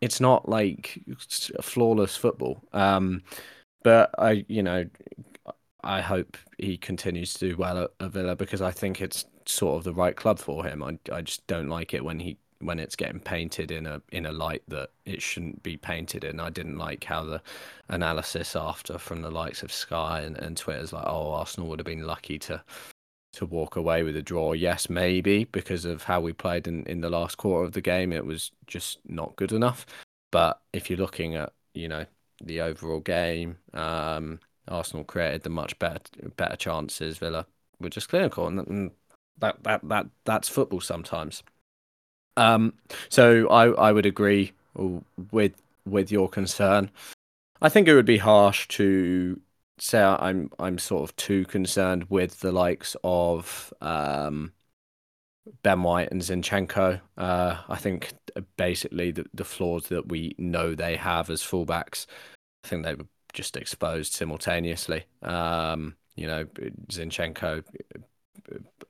[0.01, 1.01] it's not like
[1.61, 2.63] flawless football.
[2.73, 3.23] Um,
[3.83, 4.87] but I, you know,
[5.83, 9.79] I hope he continues to do well at, at, Villa because I think it's sort
[9.79, 10.83] of the right club for him.
[10.83, 14.27] I, I just don't like it when he when it's getting painted in a in
[14.27, 16.41] a light that it shouldn't be painted in.
[16.41, 17.43] I didn't like how the
[17.89, 21.87] analysis after from the likes of Sky and, and Twitter's like, oh, Arsenal would have
[21.87, 22.63] been lucky to
[23.33, 24.53] to walk away with a draw.
[24.53, 28.13] Yes, maybe because of how we played in, in the last quarter of the game,
[28.13, 29.87] it was just not good enough.
[30.31, 32.07] But if you're looking at you know
[32.43, 36.01] the overall game, um, Arsenal created the much better
[36.37, 37.19] better chances.
[37.19, 37.47] Villa
[37.81, 38.91] were just clinical, and
[39.39, 41.43] that that that that's football sometimes.
[42.37, 42.75] Um,
[43.09, 44.53] so I I would agree
[45.31, 46.91] with with your concern.
[47.63, 49.41] I think it would be harsh to
[49.81, 54.53] say I'm I'm sort of too concerned with the likes of um,
[55.63, 57.01] Ben White and Zinchenko.
[57.17, 58.13] Uh, I think
[58.57, 62.07] basically the, the flaws that we know they have as fullbacks,
[62.65, 65.05] I think they were just exposed simultaneously.
[65.23, 66.45] Um, you know,
[66.89, 67.65] Zinchenko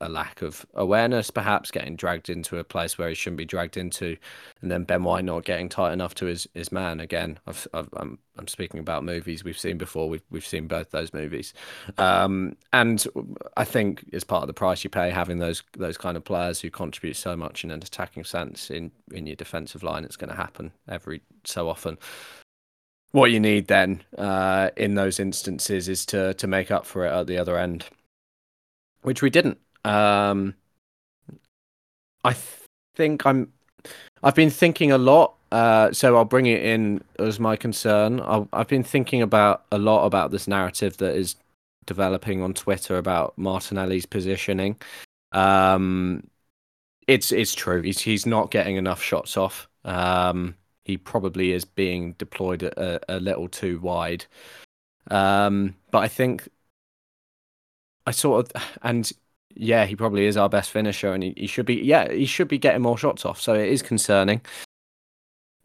[0.01, 3.77] a lack of awareness, perhaps getting dragged into a place where he shouldn't be dragged
[3.77, 4.17] into,
[4.61, 6.99] and then Ben White not getting tight enough to his, his man.
[6.99, 10.09] Again, I've, i am I'm, I'm speaking about movies we've seen before.
[10.09, 11.53] We've we've seen both those movies,
[11.97, 13.05] um, and
[13.55, 16.59] I think it's part of the price you pay having those those kind of players
[16.59, 20.03] who contribute so much in an attacking sense in in your defensive line.
[20.03, 21.97] It's going to happen every so often
[23.13, 27.11] what you need then uh, in those instances is to to make up for it
[27.11, 27.85] at the other end
[29.01, 29.57] which we didn't.
[29.85, 30.55] Um,
[32.23, 32.61] I th-
[32.95, 33.51] think I'm.
[34.23, 38.21] I've been thinking a lot, uh, so I'll bring it in as my concern.
[38.21, 41.35] i have been thinking about a lot about this narrative that is
[41.85, 44.75] developing on Twitter about Martinelli's positioning.
[45.31, 46.27] Um,
[47.07, 47.81] it's it's true.
[47.81, 49.67] He's he's not getting enough shots off.
[49.83, 54.25] Um, he probably is being deployed a, a little too wide.
[55.09, 56.47] Um, but I think
[58.05, 59.11] I sort of and
[59.55, 62.47] yeah, he probably is our best finisher, and he, he should be yeah he should
[62.47, 63.39] be getting more shots off.
[63.39, 64.41] So it is concerning.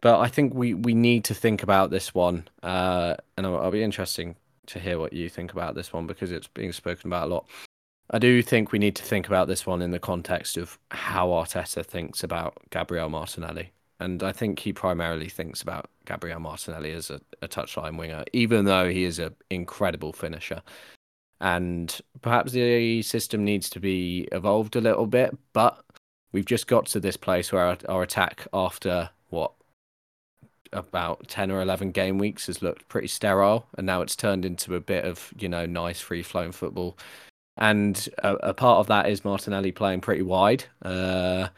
[0.02, 3.70] But I think we, we need to think about this one, uh, and I'll, I'll
[3.70, 7.26] be interesting to hear what you think about this one because it's being spoken about
[7.28, 7.46] a lot.
[8.10, 11.28] I do think we need to think about this one in the context of how
[11.28, 13.72] Arteta thinks about Gabriel Martinelli.
[13.98, 18.66] And I think he primarily thinks about Gabriel Martinelli as a, a touchline winger, even
[18.66, 20.62] though he is an incredible finisher
[21.40, 25.36] and perhaps the system needs to be evolved a little bit.
[25.52, 25.82] But
[26.32, 29.52] we've just got to this place where our, our attack, after what
[30.72, 34.74] about 10 or 11 game weeks, has looked pretty sterile, and now it's turned into
[34.74, 36.96] a bit of you know nice free flowing football.
[37.58, 40.64] And a, a, part of that is Martinelli playing pretty wide.
[40.82, 41.48] Uh,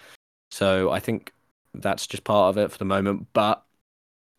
[0.51, 1.33] so I think
[1.75, 3.27] that's just part of it for the moment.
[3.33, 3.65] But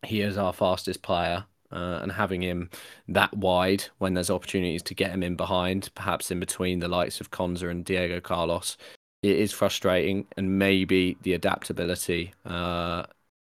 [0.02, 2.70] he is our fastest player uh, and having him
[3.08, 7.20] that wide when there's opportunities to get him in behind, perhaps in between the likes
[7.20, 8.76] of Konsa and Diego Carlos,
[9.22, 10.26] it is frustrating.
[10.36, 13.04] And maybe the adaptability, uh,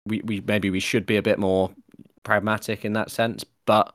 [0.05, 1.71] we, we maybe we should be a bit more
[2.23, 3.45] pragmatic in that sense.
[3.65, 3.93] But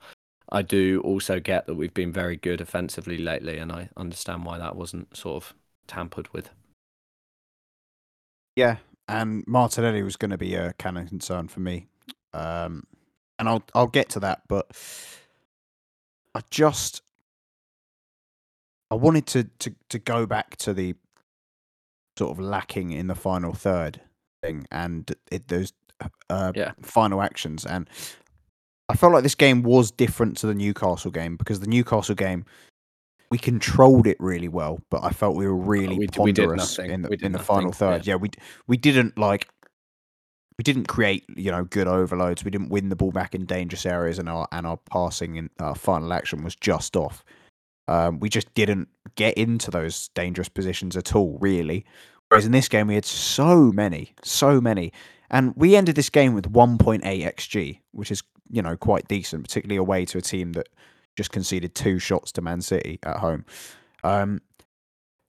[0.51, 4.59] I do also get that we've been very good offensively lately, and I understand why
[4.59, 5.55] that wasn't sort of
[5.87, 6.51] tampered with.
[8.57, 8.77] Yeah,
[9.09, 11.89] and Martinelli was going to be a kind of concern for me,
[12.33, 12.85] um,
[13.47, 14.70] and I'll I'll get to that, but
[16.34, 17.03] I just
[18.90, 20.95] I wanted to to to go back to the
[22.18, 24.01] sort of lacking in the final third
[24.42, 25.72] thing and it, those
[26.30, 26.72] uh, Yeah.
[26.82, 27.88] final actions, and
[28.88, 32.45] I felt like this game was different to the Newcastle game because the Newcastle game
[33.30, 36.90] we controlled it really well, but I felt we were really we we ponderous nothing.
[36.92, 38.07] in the We in the nothing, final third.
[38.07, 38.16] Yeah.
[38.16, 38.30] we
[38.68, 39.49] we didn't like
[40.59, 42.45] we didn't create you know good overloads.
[42.45, 45.51] We didn't win the ball back in dangerous areas, and our and our passing in
[45.59, 47.25] our final action was just off.
[47.87, 51.85] Um, we just didn't get into those dangerous positions at all, really.
[52.29, 54.93] Whereas in this game, we had so many, so many,
[55.31, 59.77] and we ended this game with 1.8 xg, which is you know quite decent, particularly
[59.77, 60.69] away to a team that
[61.17, 63.45] just conceded two shots to Man City at home.
[64.03, 64.41] Um,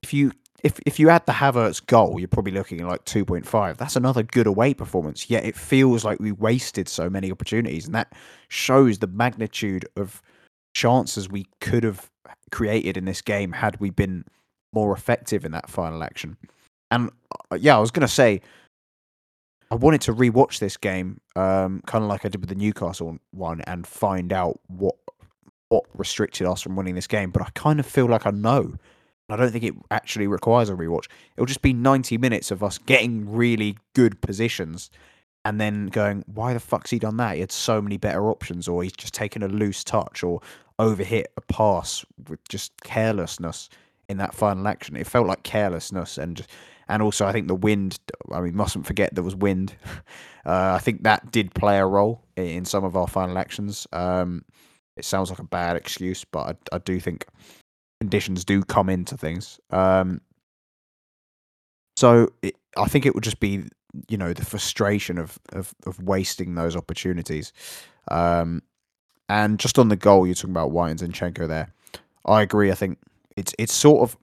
[0.02, 3.76] if you if if you add the Havertz goal, you're probably looking at like 2.5.
[3.76, 5.28] That's another good away performance.
[5.28, 8.12] Yet it feels like we wasted so many opportunities, and that
[8.48, 10.22] shows the magnitude of
[10.74, 12.10] chances we could have
[12.50, 14.24] created in this game had we been
[14.72, 16.36] more effective in that final action.
[16.90, 17.10] And
[17.50, 18.40] uh, yeah, I was to say,
[19.70, 23.18] I wanted to rewatch this game, um, kind of like I did with the Newcastle
[23.32, 24.94] one, and find out what
[25.68, 27.30] what restricted us from winning this game.
[27.30, 28.76] But I kind of feel like I know.
[29.28, 31.06] I don't think it actually requires a rewatch.
[31.36, 34.90] It'll just be 90 minutes of us getting really good positions
[35.44, 37.34] and then going, why the fuck's he done that?
[37.34, 40.40] He had so many better options, or he's just taken a loose touch or
[40.80, 43.68] overhit a pass with just carelessness
[44.08, 44.96] in that final action.
[44.96, 46.46] It felt like carelessness and
[46.88, 47.98] and also I think the wind.
[48.32, 49.74] I mean, mustn't forget there was wind.
[50.46, 53.84] Uh, I think that did play a role in some of our final actions.
[53.92, 54.44] Um,
[54.96, 57.26] it sounds like a bad excuse, but I, I do think
[58.00, 59.60] conditions do come into things.
[59.70, 60.20] Um,
[61.96, 63.64] so it, I think it would just be
[64.08, 67.52] you know the frustration of of, of wasting those opportunities.
[68.10, 68.62] Um,
[69.28, 71.72] and just on the goal, you're talking about White and Zinchenko there.
[72.24, 72.70] I agree.
[72.70, 72.98] I think
[73.36, 74.16] it's it's sort of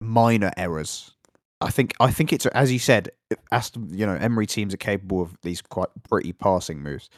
[0.00, 1.12] minor errors.
[1.60, 3.10] I think I think it's as you said,
[3.52, 3.88] Aston.
[3.92, 7.08] You know, Emery teams are capable of these quite pretty passing moves,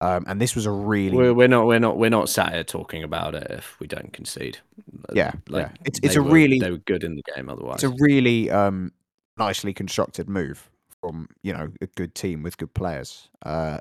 [0.00, 2.64] um, and this was a really We're, we're not we're not we're not sat here
[2.64, 4.58] talking about it if we don't concede.
[5.12, 5.70] Yeah, yeah.
[5.84, 7.82] It's- it's a were- really- they were good in the game otherwise.
[7.82, 8.92] it's a really um,
[9.38, 10.70] nicely constructed move
[11.00, 13.28] from you know a good team with good players.
[13.44, 13.78] Uh,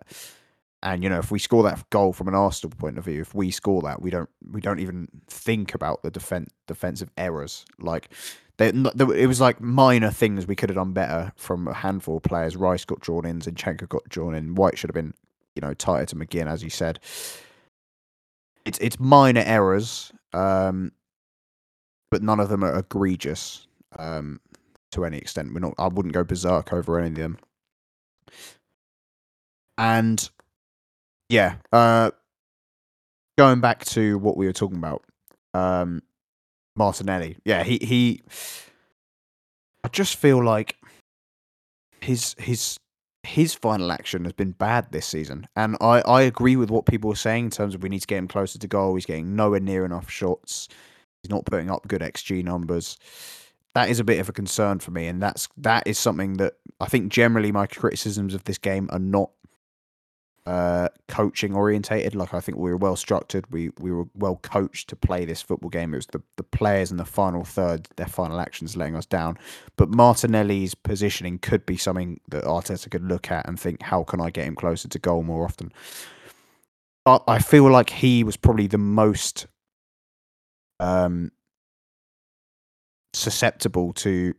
[0.84, 3.34] and you know, if we score that goal from an Arsenal point of view, if
[3.34, 7.66] we score that, we don't we don't even think about the defense defensive errors.
[7.80, 8.10] Like
[8.58, 12.24] they, it was like minor things we could have done better from a handful of
[12.24, 12.56] players.
[12.56, 14.54] Rice got drawn in, Zinchenko got drawn in.
[14.56, 15.14] White should have been
[15.58, 17.00] you know tighter to McGinn, as you said.
[18.64, 20.92] It's it's minor errors, um,
[22.12, 24.40] but none of them are egregious um,
[24.92, 25.54] to any extent.
[25.54, 25.74] We're not.
[25.80, 27.38] I wouldn't go berserk over any of them.
[29.80, 30.30] And
[31.30, 32.12] yeah, uh,
[33.38, 35.04] going back to what we were talking about,
[35.54, 36.04] um,
[36.76, 37.38] Martinelli.
[37.46, 38.22] Yeah, he he.
[39.84, 40.78] I just feel like
[42.02, 42.78] his his
[43.28, 47.12] his final action has been bad this season, and I I agree with what people
[47.12, 48.96] are saying in terms of we need to get him closer to goal.
[48.96, 50.68] He's getting nowhere near enough shots.
[51.22, 52.98] He's not putting up good xG numbers.
[53.76, 56.54] That is a bit of a concern for me, and that's that is something that
[56.80, 59.30] I think generally my criticisms of this game are not
[60.48, 62.16] uh, coaching orientated.
[62.16, 63.46] Like I think we were well structured.
[63.52, 65.94] We we were well coached to play this football game.
[65.94, 69.38] It was the the players in the final third, their final actions letting us down.
[69.76, 74.22] But Martinelli's positioning could be something that Arteta could look at and think, how can
[74.22, 75.74] I get him closer to goal more often?
[77.04, 79.48] But I feel like he was probably the most
[80.80, 81.32] um
[83.14, 84.34] susceptible to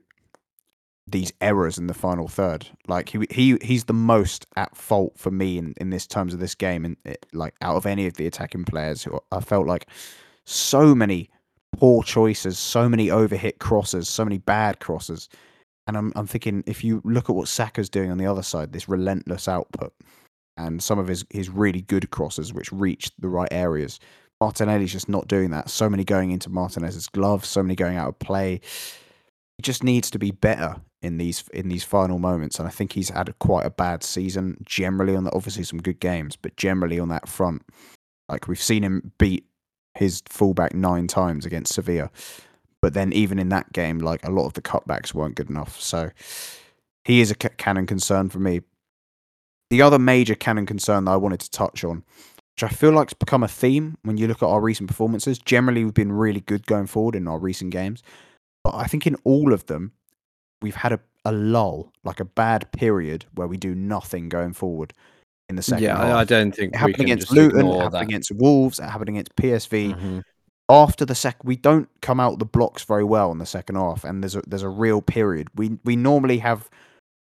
[1.11, 2.67] these errors in the final third.
[2.87, 6.41] Like he he he's the most at fault for me in in this terms of
[6.41, 9.67] this game, and it, like out of any of the attacking players, who I felt
[9.67, 9.87] like
[10.45, 11.31] so many
[11.77, 15.29] poor choices, so many overhit crosses, so many bad crosses.
[15.87, 18.73] And I'm I'm thinking if you look at what Saka's doing on the other side,
[18.73, 19.93] this relentless output,
[20.57, 24.01] and some of his his really good crosses which reach the right areas.
[24.41, 25.69] Martinelli's just not doing that.
[25.69, 28.61] So many going into Martinez's gloves, so many going out of play.
[29.57, 32.93] He just needs to be better in these in these final moments, and I think
[32.93, 36.57] he's had a, quite a bad season generally on the obviously some good games, but
[36.57, 37.63] generally on that front,
[38.29, 39.47] like we've seen him beat
[39.95, 42.11] his fullback nine times against Sevilla,
[42.83, 45.81] but then even in that game, like a lot of the cutbacks weren't good enough.
[45.81, 46.11] So
[47.05, 48.61] he is a ca- cannon concern for me.
[49.71, 52.05] The other major cannon concern that I wanted to touch on
[52.59, 55.39] which I feel like's become a theme when you look at our recent performances.
[55.39, 58.03] Generally, we've been really good going forward in our recent games,
[58.65, 59.93] but I think in all of them,
[60.63, 64.93] we've had a, a lull, like a bad period where we do nothing going forward
[65.49, 66.07] in the second yeah, half.
[66.07, 68.03] I, I don't think It we happened against Luton, it happened that.
[68.03, 69.95] against Wolves, it happened against PSV.
[69.95, 70.23] Mhm.
[70.71, 74.05] After the second, we don't come out the blocks very well in the second half,
[74.05, 75.49] and there's a there's a real period.
[75.55, 76.69] We we normally have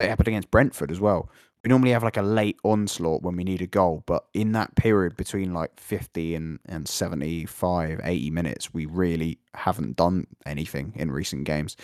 [0.01, 1.30] it happened against Brentford as well.
[1.63, 4.76] We normally have like a late onslaught when we need a goal, but in that
[4.76, 11.11] period between like 50 and, and 75, 80 minutes, we really haven't done anything in
[11.11, 11.78] recent games.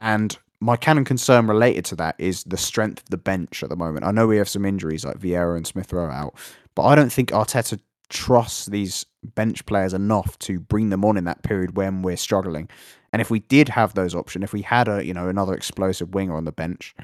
[0.00, 3.76] And my cannon concern related to that is the strength of the bench at the
[3.76, 4.04] moment.
[4.04, 6.34] I know we have some injuries like Vieira and Smith Rowe out,
[6.74, 7.78] but I don't think Arteta
[8.08, 12.68] trusts these bench players enough to bring them on in that period when we're struggling.
[13.12, 16.14] And if we did have those options, if we had a you know another explosive
[16.14, 16.94] winger on the bench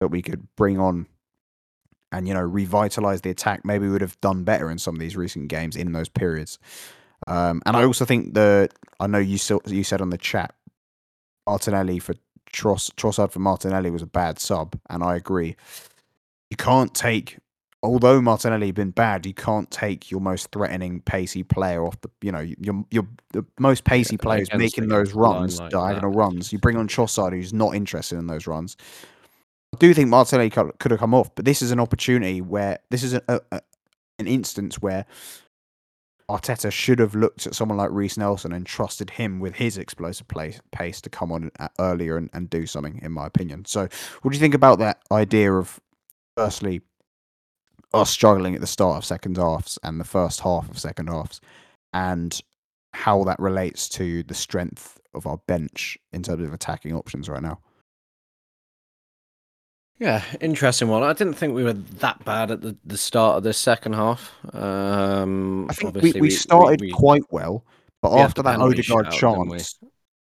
[0.00, 1.06] that we could bring on
[2.12, 5.00] and you know revitalize the attack, maybe we would have done better in some of
[5.00, 6.58] these recent games in those periods.
[7.26, 8.68] Um, and I also think the
[9.00, 10.54] I know you you said on the chat
[11.46, 12.14] Martinelli for
[12.52, 15.56] Tross Trossard for Martinelli was a bad sub, and I agree.
[16.50, 17.38] You can't take,
[17.82, 22.10] although Martinelli been bad, you can't take your most threatening, pacey player off the.
[22.22, 25.60] You know, your your the most pacey Yeah, players making those against a line runs,
[25.60, 26.16] like diagonal that.
[26.16, 26.52] runs.
[26.52, 28.76] You bring on Trossard, who's not interested in those runs.
[29.74, 32.78] I do think Martinelli could, could have come off, but this is an opportunity where
[32.90, 33.60] this is a, a-
[34.18, 35.04] an instance where
[36.28, 40.26] Arteta should have looked at someone like Reiss Nelson and trusted him with his explosive
[40.26, 43.64] play, pace to come on earlier and, and do something, in my opinion.
[43.64, 43.82] So,
[44.22, 45.80] what do you think about that idea of,
[46.36, 46.80] firstly,
[47.94, 51.40] us struggling at the start of second halves and the first half of second halves,
[51.92, 52.40] and
[52.92, 57.42] how that relates to the strength of our bench in terms of attacking options right
[57.42, 57.60] now?
[59.98, 61.02] Yeah, interesting one.
[61.02, 64.32] I didn't think we were that bad at the, the start of the second half.
[64.54, 67.64] Um, I think we, we started we- quite well,
[68.02, 69.78] but after that Odegaard chance,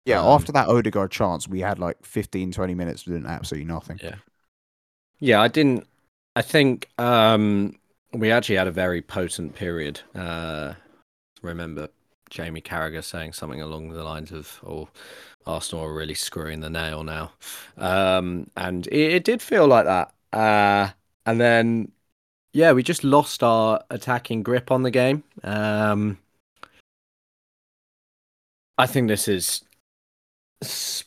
[0.05, 3.99] yeah, Um, after that Odegaard chance, we had like 15, 20 minutes doing absolutely nothing.
[4.01, 4.15] Yeah.
[5.19, 5.85] Yeah, I didn't.
[6.35, 7.75] I think um,
[8.13, 9.99] we actually had a very potent period.
[10.15, 10.75] Uh,
[11.41, 11.89] remember
[12.29, 14.87] Jamie Carragher saying something along the lines of, "Oh,
[15.47, 17.31] Arsenal are really screwing the nail now,"
[17.77, 20.13] um, and it, it did feel like that.
[20.33, 20.91] Uh,
[21.25, 21.91] and then,
[22.53, 25.23] yeah, we just lost our attacking grip on the game.
[25.43, 26.19] Um,
[28.77, 29.63] I think this is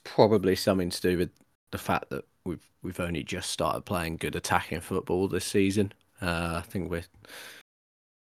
[0.05, 1.31] probably something to do with
[1.71, 5.93] the fact that we've we've only just started playing good attacking football this season.
[6.21, 7.05] Uh, I think we're,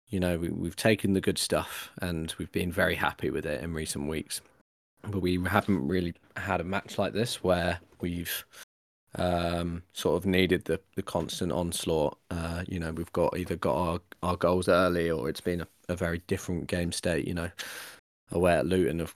[0.08, 3.62] you know, we, we've taken the good stuff and we've been very happy with it
[3.62, 4.40] in recent weeks,
[5.10, 8.44] but we haven't really had a match like this where we've
[9.16, 12.18] um, sort of needed the, the constant onslaught.
[12.30, 15.68] Uh, you know, we've got either got our, our goals early or it's been a,
[15.88, 17.26] a very different game state.
[17.26, 17.50] You know,
[18.30, 19.14] away at Luton, of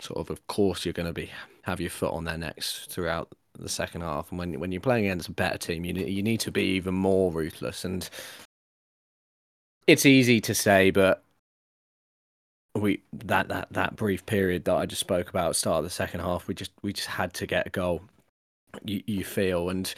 [0.00, 1.30] sort of, of course, you're going to be
[1.62, 4.30] have your foot on their necks throughout the second half.
[4.30, 6.94] And when when you're playing against a better team, you you need to be even
[6.94, 7.84] more ruthless.
[7.84, 8.08] And
[9.86, 11.22] it's easy to say, but
[12.74, 16.20] we that that that brief period that I just spoke about, start of the second
[16.20, 18.02] half, we just we just had to get a goal.
[18.84, 19.92] You you feel and.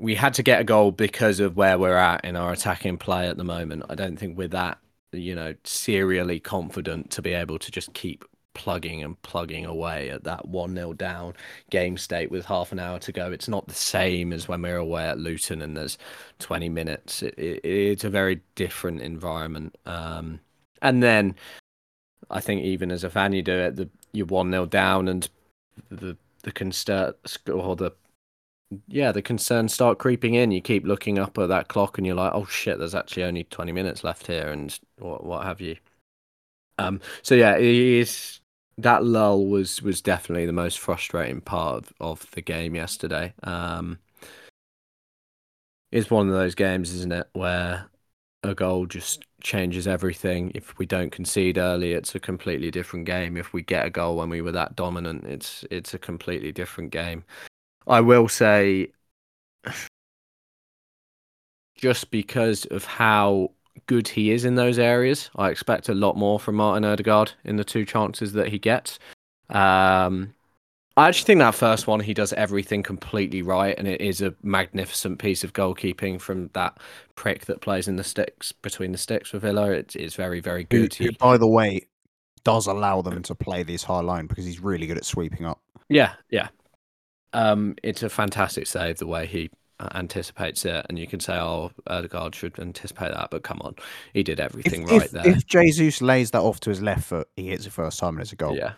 [0.00, 3.28] We had to get a goal because of where we're at in our attacking play
[3.28, 3.82] at the moment.
[3.90, 4.78] I don't think we're that,
[5.10, 8.24] you know, serially confident to be able to just keep
[8.58, 11.32] plugging and plugging away at that 1 0 down
[11.70, 13.30] game state with half an hour to go.
[13.30, 15.96] It's not the same as when we're away at Luton and there's
[16.40, 17.22] 20 minutes.
[17.22, 19.76] It, it, it's a very different environment.
[19.86, 20.40] Um,
[20.82, 21.36] and then
[22.30, 25.28] I think even as a fan, you do it, the, you're 1 0 down and
[25.90, 27.14] the the concern
[27.52, 27.90] or the
[28.86, 30.50] yeah the concerns start creeping in.
[30.50, 33.44] You keep looking up at that clock and you're like oh shit there's actually only
[33.44, 35.76] 20 minutes left here and what what have you.
[36.78, 38.40] Um so yeah it is
[38.78, 43.34] that lull was was definitely the most frustrating part of, of the game yesterday.
[43.42, 43.98] Um
[45.90, 47.86] it's one of those games isn't it where
[48.42, 53.36] a goal just changes everything if we don't concede early it's a completely different game
[53.36, 56.90] if we get a goal when we were that dominant it's it's a completely different
[56.90, 57.24] game
[57.86, 58.90] i will say
[61.76, 63.50] just because of how
[63.86, 65.30] good he is in those areas.
[65.36, 68.98] I expect a lot more from Martin Odegaard in the two chances that he gets.
[69.48, 70.34] Um,
[70.98, 74.34] I actually think that first one he does everything completely right, and it is a
[74.42, 76.76] magnificent piece of goalkeeping from that
[77.14, 79.70] prick that plays in the sticks between the sticks for Villa.
[79.70, 80.92] It is very, very good.
[80.92, 81.86] who, by the way,
[82.42, 85.60] does allow them to play this high line because he's really good at sweeping up.
[85.88, 86.48] Yeah, yeah.
[87.32, 91.34] Um, it's a fantastic save the way he uh, anticipates it, and you can say,
[91.34, 93.76] "Oh, Odegaard should anticipate that," but come on,
[94.14, 95.28] he did everything if, right if, there.
[95.28, 98.22] If Jesus lays that off to his left foot, he hits it first time and
[98.22, 98.56] it's a goal.
[98.56, 98.72] Yeah,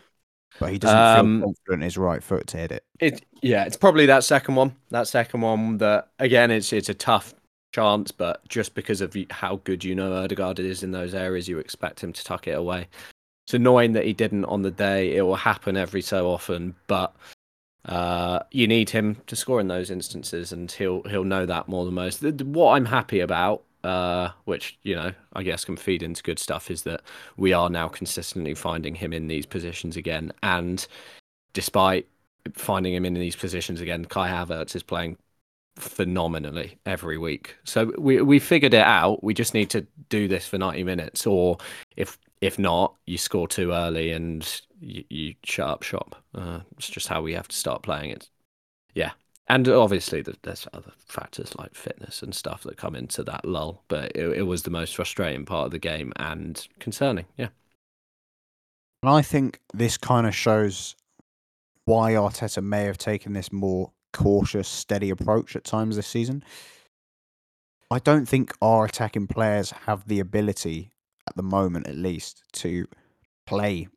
[0.59, 2.85] but he doesn't Um, feel confident in his right foot to hit it.
[2.99, 4.75] it yeah, it's probably that second one.
[4.91, 7.35] That second one that again, it's it's a tough
[7.73, 11.59] chance, but just because of how good you know Odegaard is in those areas, you
[11.59, 12.89] expect him to tuck it away.
[13.47, 15.17] It's annoying that he didn't on the day.
[15.17, 17.15] It will happen every so often, but
[17.87, 21.85] uh, you need him to score in those instances, and he'll he'll know that more
[21.85, 22.23] than most.
[22.23, 26.71] What I'm happy about, uh, which you know, I guess can feed into good stuff,
[26.71, 27.03] is that
[27.37, 30.87] we are now consistently finding him in these positions again, and
[31.53, 32.09] despite
[32.55, 35.17] finding him in these positions again, Kai Havertz is playing
[35.77, 37.57] phenomenally every week.
[37.65, 39.23] So we we figured it out.
[39.25, 41.59] We just need to do this for 90 minutes, or
[41.97, 46.17] if if not, you score too early and you, you shut up shop.
[46.35, 48.29] Uh, it's just how we have to start playing it.
[48.95, 49.13] Yeah.
[49.51, 53.83] And obviously, there's other factors like fitness and stuff that come into that lull.
[53.89, 57.27] But it, it was the most frustrating part of the game and concerning.
[57.37, 57.49] Yeah.
[59.03, 60.95] And I think this kind of shows
[61.85, 66.45] why Arteta may have taken this more cautious, steady approach at times this season.
[67.91, 70.93] I don't think our attacking players have the ability,
[71.29, 72.87] at the moment at least, to
[73.47, 73.89] play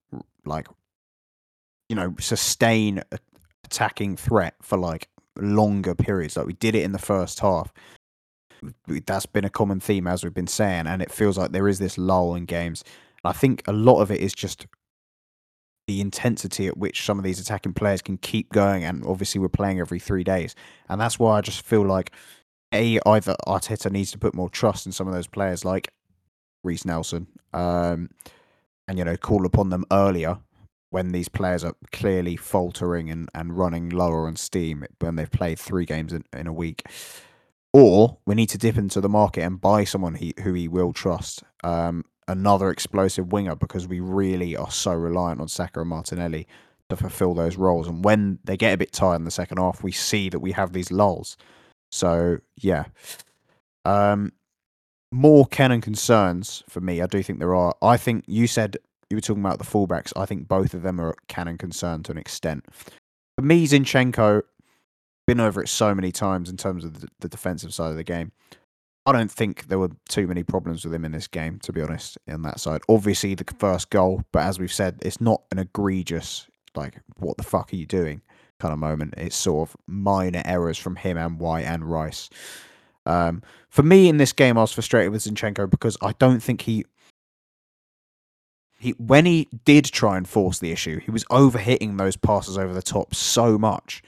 [0.45, 0.67] like,
[1.89, 3.03] you know, sustain
[3.65, 6.37] attacking threat for like longer periods.
[6.37, 7.73] Like we did it in the first half.
[8.87, 11.79] That's been a common theme, as we've been saying, and it feels like there is
[11.79, 12.83] this lull in games.
[13.23, 14.67] I think a lot of it is just
[15.87, 19.49] the intensity at which some of these attacking players can keep going, and obviously we're
[19.49, 20.55] playing every three days,
[20.87, 22.11] and that's why I just feel like
[22.73, 25.91] a either Arteta needs to put more trust in some of those players like
[26.63, 28.09] Reiss Nelson, um,
[28.87, 30.37] and you know call upon them earlier
[30.93, 35.57] when these players are clearly faltering and, and running lower on steam when they've played
[35.57, 36.83] three games in, in a week.
[37.73, 40.93] Or we need to dip into the market and buy someone he, who he will
[40.93, 41.43] trust.
[41.63, 46.47] Um, another explosive winger because we really are so reliant on Saka and Martinelli
[46.91, 47.87] to fulfill those roles.
[47.87, 50.51] And when they get a bit tired in the second half, we see that we
[50.51, 51.37] have these lulls.
[51.91, 52.85] So yeah.
[53.83, 54.31] Um
[55.11, 57.01] more cannon concerns for me.
[57.01, 57.75] I do think there are.
[57.81, 58.77] I think you said
[59.13, 60.11] you were talking about the fullbacks.
[60.15, 62.65] I think both of them are cannon concern to an extent.
[63.37, 64.41] For me, Zinchenko,
[65.27, 68.03] been over it so many times in terms of the, the defensive side of the
[68.03, 68.31] game.
[69.05, 71.81] I don't think there were too many problems with him in this game, to be
[71.81, 72.81] honest, in that side.
[72.89, 77.43] Obviously, the first goal, but as we've said, it's not an egregious, like, what the
[77.43, 78.21] fuck are you doing
[78.59, 79.13] kind of moment.
[79.17, 82.29] It's sort of minor errors from him and White and Rice.
[83.05, 86.61] Um, for me, in this game, I was frustrated with Zinchenko because I don't think
[86.61, 86.85] he.
[88.83, 92.73] He, when he did try and force the issue, he was overhitting those passes over
[92.73, 94.03] the top so much.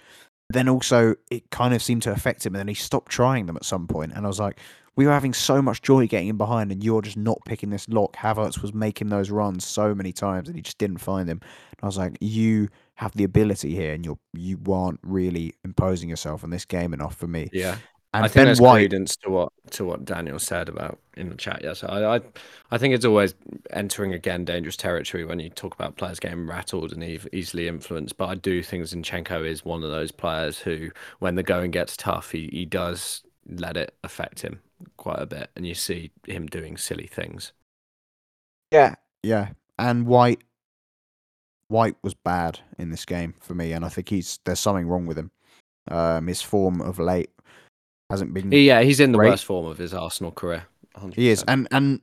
[0.49, 3.55] Then also, it kind of seemed to affect him, and then he stopped trying them
[3.55, 4.11] at some point.
[4.13, 4.59] And I was like,
[4.97, 7.87] we were having so much joy getting him behind, and you're just not picking this
[7.87, 8.17] lock.
[8.17, 11.39] Havertz was making those runs so many times, and he just didn't find him.
[11.41, 16.09] And I was like, you have the ability here, and you're you aren't really imposing
[16.09, 17.47] yourself in this game enough for me.
[17.53, 17.77] Yeah.
[18.15, 21.27] And I think Ben there's White, credence to what to what Daniel said about in
[21.27, 21.59] the chat.
[21.61, 22.21] Yes, I, I
[22.71, 23.35] I think it's always
[23.71, 28.15] entering again dangerous territory when you talk about players getting rattled and ev- easily influenced.
[28.17, 31.97] But I do think Zinchenko is one of those players who, when the going gets
[31.97, 34.61] tough, he, he does let it affect him
[34.95, 37.51] quite a bit, and you see him doing silly things.
[38.71, 40.41] Yeah, yeah, and White,
[41.67, 45.05] White was bad in this game for me, and I think he's there's something wrong
[45.05, 45.31] with him.
[45.91, 47.29] Um, his form of late
[48.09, 48.51] hasn't been.
[48.51, 49.31] Yeah, he's in the Great.
[49.31, 50.65] worst form of his Arsenal career.
[50.97, 51.15] 100%.
[51.15, 52.01] He is, and and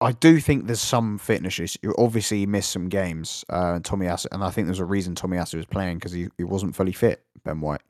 [0.00, 1.78] I do think there's some fitness issues.
[1.96, 5.54] Obviously, he missed some games, uh, and Tomiyasu, and I think there's a reason Tomiyasu
[5.54, 7.24] was playing because he, he wasn't fully fit.
[7.44, 7.82] Ben White,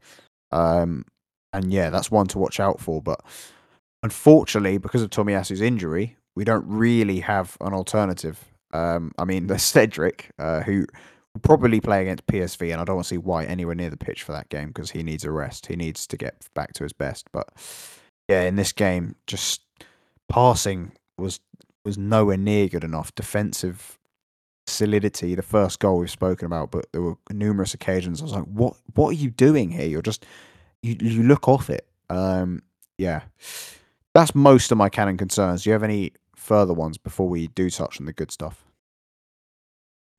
[0.53, 1.05] um,
[1.53, 3.03] and yeah, that's one to watch out for.
[3.03, 3.21] But
[4.03, 8.43] unfortunately, because of Tomiyasu's injury, we don't really have an alternative.
[8.73, 10.87] Um, I mean, there's Cedric, uh, who
[11.39, 14.23] probably play against PSV, and I don't want to see White anywhere near the pitch
[14.23, 15.67] for that game because he needs a rest.
[15.67, 17.29] He needs to get back to his best.
[17.33, 17.49] But
[18.29, 19.63] yeah, in this game, just
[20.29, 21.41] passing was
[21.85, 23.15] was nowhere near good enough.
[23.15, 23.99] Defensive
[24.67, 28.45] solidity, the first goal we've spoken about, but there were numerous occasions I was like,
[28.45, 28.77] "What?
[28.95, 29.87] What are you doing here?
[29.87, 30.27] You're just
[30.83, 32.63] you you look off it." Um,
[32.97, 33.23] yeah,
[34.15, 35.63] that's most of my cannon concerns.
[35.63, 38.65] Do you have any further ones before we do touch on the good stuff?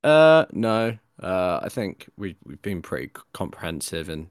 [0.03, 0.97] Uh, no.
[1.21, 4.29] Uh, I think we we've been pretty comprehensive in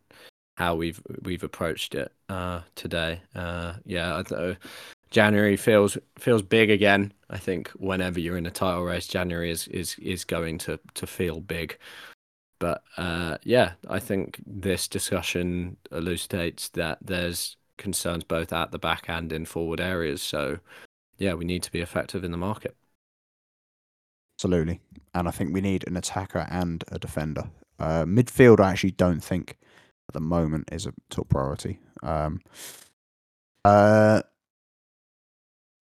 [0.56, 3.20] how we've we've approached it uh today.
[3.34, 4.56] Uh, yeah, th-
[5.10, 7.12] January feels feels big again.
[7.30, 11.06] I think whenever you're in a title race, January is is is going to to
[11.06, 11.78] feel big.
[12.58, 19.08] But uh, yeah, I think this discussion elucidates that there's concerns both at the back
[19.08, 20.22] and in forward areas.
[20.22, 20.58] So,
[21.18, 22.76] yeah, we need to be effective in the market.
[24.38, 24.80] Absolutely.
[25.14, 27.50] And I think we need an attacker and a defender.
[27.80, 29.58] Uh, midfield, I actually don't think
[30.08, 31.80] at the moment is a top priority.
[32.04, 32.40] Um,
[33.64, 34.22] uh,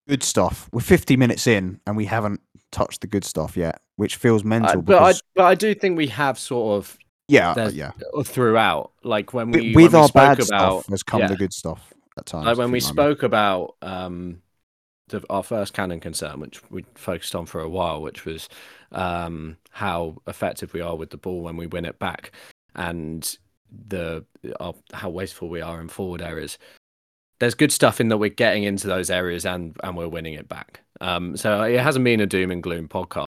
[0.08, 0.70] good stuff.
[0.72, 2.40] We're 50 minutes in and we haven't
[2.72, 4.78] touched the good stuff yet, which feels mental.
[4.78, 6.98] Uh, but, I, but I do think we have sort of
[7.28, 7.90] yeah, uh, yeah.
[8.24, 11.26] Throughout, like when we with when our we bad about, stuff has come yeah.
[11.26, 12.46] the good stuff at times.
[12.46, 14.42] Like when we spoke about um,
[15.08, 18.48] the, our first cannon concern, which we focused on for a while, which was
[18.92, 22.32] um, how effective we are with the ball when we win it back,
[22.74, 23.38] and
[23.88, 24.24] the
[24.60, 26.58] uh, how wasteful we are in forward areas.
[27.38, 30.48] There's good stuff in that we're getting into those areas and and we're winning it
[30.48, 30.80] back.
[31.00, 33.26] Um, so it hasn't been a doom and gloom podcast.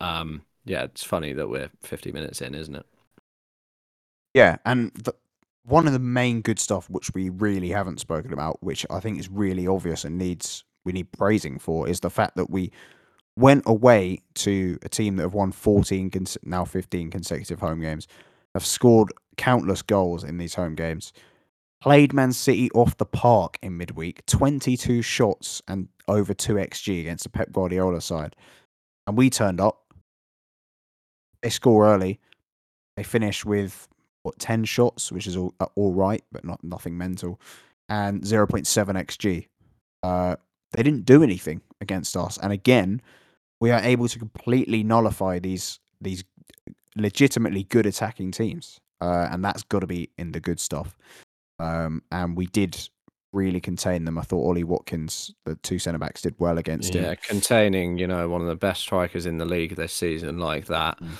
[0.00, 2.86] Um, yeah, it's funny that we're 50 minutes in, isn't it?
[4.34, 5.14] Yeah, and the,
[5.64, 9.18] one of the main good stuff which we really haven't spoken about, which I think
[9.18, 12.72] is really obvious and needs we need praising for, is the fact that we
[13.36, 16.10] went away to a team that have won 14
[16.44, 18.06] now 15 consecutive home games,
[18.54, 21.12] have scored countless goals in these home games.
[21.80, 27.24] Played Man City off the park in midweek, 22 shots and over 2 xG against
[27.24, 28.36] the Pep Guardiola side.
[29.06, 29.80] And we turned up.
[31.42, 32.20] They score early.
[32.96, 33.88] They finish with
[34.22, 37.40] what 10 shots, which is all uh, all right, but not nothing mental,
[37.88, 39.48] and 0.7 xg.
[40.04, 40.36] Uh,
[40.72, 43.00] they didn't do anything against us, and again,
[43.60, 46.24] we are able to completely nullify these these
[46.96, 50.96] legitimately good attacking teams, uh, and that's got to be in the good stuff.
[51.58, 52.76] Um, and we did
[53.32, 54.18] really contain them.
[54.18, 57.04] I thought Ollie Watkins, the two centre backs, did well against him.
[57.04, 60.66] Yeah, containing you know one of the best strikers in the league this season like
[60.66, 60.98] that.
[61.00, 61.18] Mm.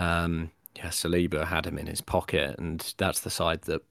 [0.00, 3.82] Um, yeah, Saliba had him in his pocket, and that's the side that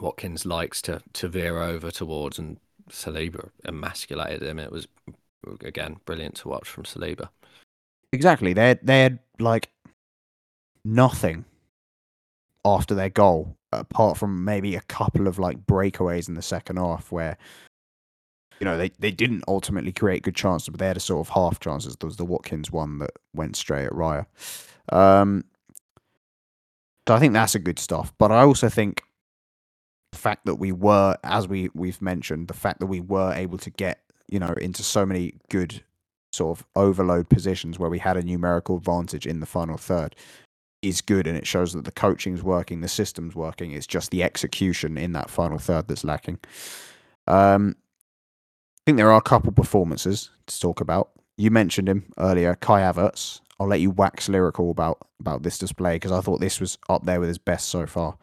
[0.00, 2.58] Watkins likes to to veer over towards, and
[2.90, 4.58] Saliba emasculated him.
[4.58, 4.86] It was
[5.64, 7.28] again brilliant to watch from Saliba.
[8.12, 9.70] Exactly, they they had like
[10.84, 11.44] nothing
[12.64, 17.10] after their goal, apart from maybe a couple of like breakaways in the second half
[17.10, 17.38] where
[18.60, 21.32] you know, they, they didn't ultimately create good chances, but they had a sort of
[21.32, 21.96] half chances.
[21.96, 24.26] There was the Watkins one that went straight at Raya.
[24.92, 25.44] Um,
[27.08, 28.12] so I think that's a good stuff.
[28.18, 29.02] But I also think
[30.12, 33.58] the fact that we were, as we we've mentioned, the fact that we were able
[33.58, 35.82] to get you know into so many good
[36.32, 40.14] sort of overload positions where we had a numerical advantage in the final third
[40.82, 43.72] is good and it shows that the coaching's working, the system's working.
[43.72, 46.38] It's just the execution in that final third that's lacking.
[47.26, 51.10] Um, I think there are a couple performances to talk about.
[51.36, 53.40] You mentioned him earlier, Kai Havertz.
[53.58, 57.04] I'll let you wax lyrical about about this display because I thought this was up
[57.04, 58.16] there with his best so far.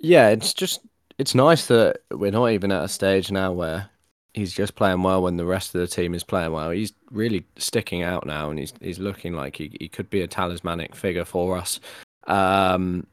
[0.00, 0.80] Yeah, it's just
[1.18, 3.90] it's nice that we're not even at a stage now where
[4.32, 6.70] he's just playing well when the rest of the team is playing well.
[6.70, 10.26] He's really sticking out now, and he's he's looking like he, he could be a
[10.28, 11.80] talismanic figure for us.
[12.26, 13.06] Um,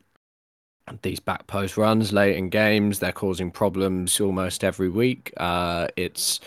[1.01, 5.33] these back post runs late in games, they're causing problems almost every week.
[5.37, 6.39] Uh, it's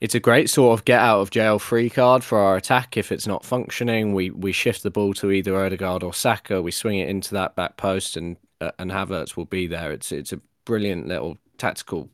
[0.00, 2.96] it's a great sort of get out of jail free card for our attack.
[2.96, 6.60] If it's not functioning, we we shift the ball to either Odegaard or Saka.
[6.60, 8.36] We swing it into that back post, and
[8.78, 9.92] and Havertz will be there.
[9.92, 12.08] It's it's a brilliant little tactical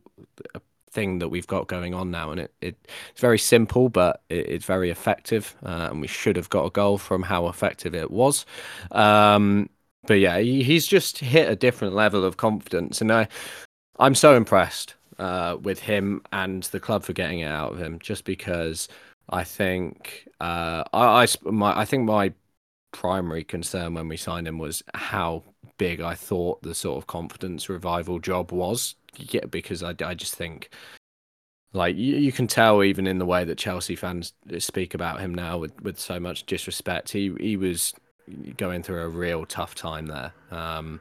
[0.54, 4.22] uh, thing that we've got going on now, and it, it it's very simple, but
[4.28, 5.56] it, it's very effective.
[5.64, 8.46] Uh, and we should have got a goal from how effective it was.
[8.90, 9.70] Um,
[10.06, 13.28] but yeah, he, he's just hit a different level of confidence, and I
[13.98, 17.98] I'm so impressed uh, with him and the club for getting it out of him,
[17.98, 18.88] just because
[19.30, 22.32] I think uh, I, I my I think my
[22.92, 25.44] primary concern when we signed him was how
[25.78, 28.94] big I thought the sort of confidence revival job was.
[29.16, 30.70] Yeah, because I, I just think
[31.72, 35.34] like you, you can tell even in the way that Chelsea fans speak about him
[35.34, 37.10] now with, with so much disrespect.
[37.10, 37.94] He he was
[38.56, 40.32] going through a real tough time there.
[40.50, 41.00] Um,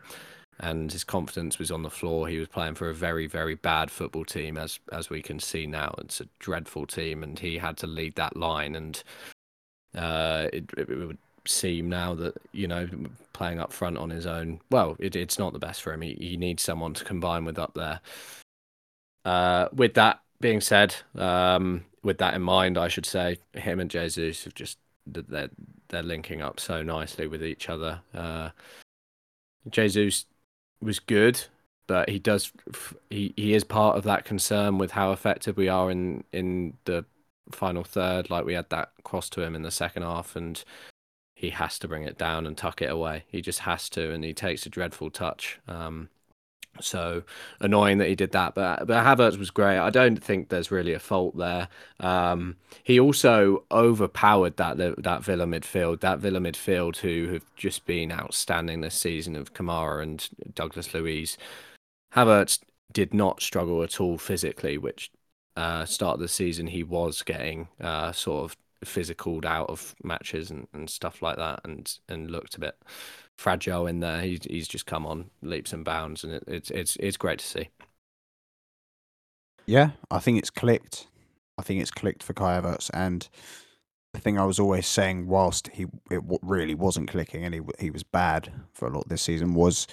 [0.61, 2.27] and his confidence was on the floor.
[2.27, 5.65] He was playing for a very, very bad football team, as as we can see
[5.65, 5.93] now.
[5.97, 8.75] It's a dreadful team, and he had to lead that line.
[8.75, 9.03] And
[9.95, 12.87] uh, it, it, would seem now that you know
[13.33, 14.59] playing up front on his own.
[14.69, 16.01] Well, it, it's not the best for him.
[16.01, 17.99] He, he needs someone to combine with up there.
[19.25, 23.89] Uh, with that being said, um, with that in mind, I should say him and
[23.89, 25.49] Jesus have just they're
[25.89, 28.01] they're linking up so nicely with each other.
[28.13, 28.49] Uh,
[29.69, 30.25] Jesus
[30.81, 31.43] was good,
[31.87, 32.51] but he does
[33.09, 37.05] he he is part of that concern with how effective we are in in the
[37.51, 38.29] final third.
[38.29, 40.63] Like we had that cross to him in the second half, and
[41.41, 43.23] he has to bring it down and tuck it away.
[43.27, 45.59] He just has to, and he takes a dreadful touch.
[45.67, 46.09] Um,
[46.81, 47.23] So
[47.59, 49.77] annoying that he did that, but but Havertz was great.
[49.79, 51.67] I don't think there's really a fault there.
[51.99, 55.99] Um, he also overpowered that that Villa midfield.
[56.01, 61.37] That Villa midfield who have just been outstanding this season of Kamara and Douglas Luiz.
[62.15, 62.59] Havertz
[62.93, 65.11] did not struggle at all physically, which
[65.55, 70.49] uh, start of the season he was getting uh, sort of physical out of matches
[70.49, 72.75] and, and stuff like that, and and looked a bit
[73.37, 74.21] fragile in there.
[74.21, 77.45] He's he's just come on leaps and bounds, and it, it's it's it's great to
[77.45, 77.69] see.
[79.65, 81.07] Yeah, I think it's clicked.
[81.57, 83.27] I think it's clicked for Kai Havertz, and
[84.13, 87.89] the thing I was always saying, whilst he it really wasn't clicking, and he he
[87.89, 89.87] was bad for a lot this season, was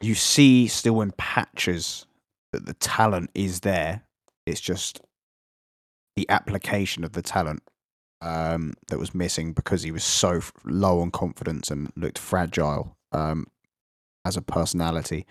[0.00, 2.06] you see still in patches
[2.52, 4.02] that the talent is there.
[4.46, 5.00] It's just
[6.14, 7.62] the application of the talent
[8.20, 13.46] um, that was missing because he was so low on confidence and looked fragile um,
[14.24, 15.26] as a personality.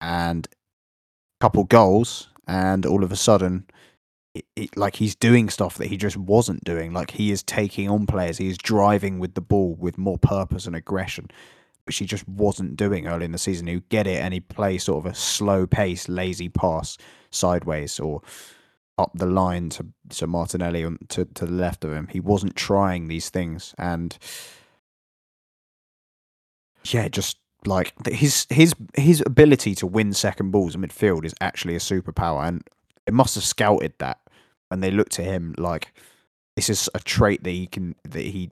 [0.00, 3.66] And a couple goals, and all of a sudden,
[4.34, 6.92] it, it, like he's doing stuff that he just wasn't doing.
[6.92, 10.66] Like he is taking on players, he is driving with the ball with more purpose
[10.66, 11.28] and aggression,
[11.84, 13.66] which he just wasn't doing early in the season.
[13.66, 16.96] He'd get it and he'd play sort of a slow pace, lazy pass
[17.30, 18.22] sideways or
[19.00, 22.08] up the line to to Martinelli to, to the left of him.
[22.08, 24.16] He wasn't trying these things and
[26.84, 31.74] yeah, just like his his his ability to win second balls in midfield is actually
[31.74, 32.62] a superpower and
[33.06, 34.18] it must have scouted that
[34.68, 35.92] when they looked to him like
[36.56, 38.50] this is a trait that he can that he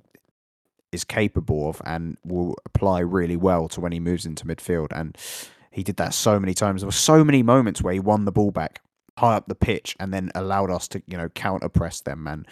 [0.92, 5.16] is capable of and will apply really well to when he moves into midfield and
[5.70, 6.80] he did that so many times.
[6.80, 8.80] There were so many moments where he won the ball back
[9.18, 12.46] high up the pitch and then allowed us to you know counter press them and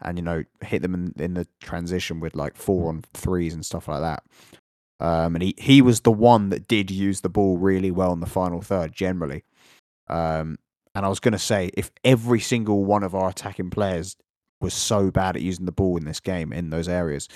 [0.00, 3.64] and you know hit them in, in the transition with like four on threes and
[3.64, 4.22] stuff like that.
[5.00, 8.20] Um, and he he was the one that did use the ball really well in
[8.20, 9.44] the final third generally.
[10.08, 10.58] Um,
[10.94, 14.16] and I was going to say if every single one of our attacking players
[14.60, 17.28] was so bad at using the ball in this game in those areas,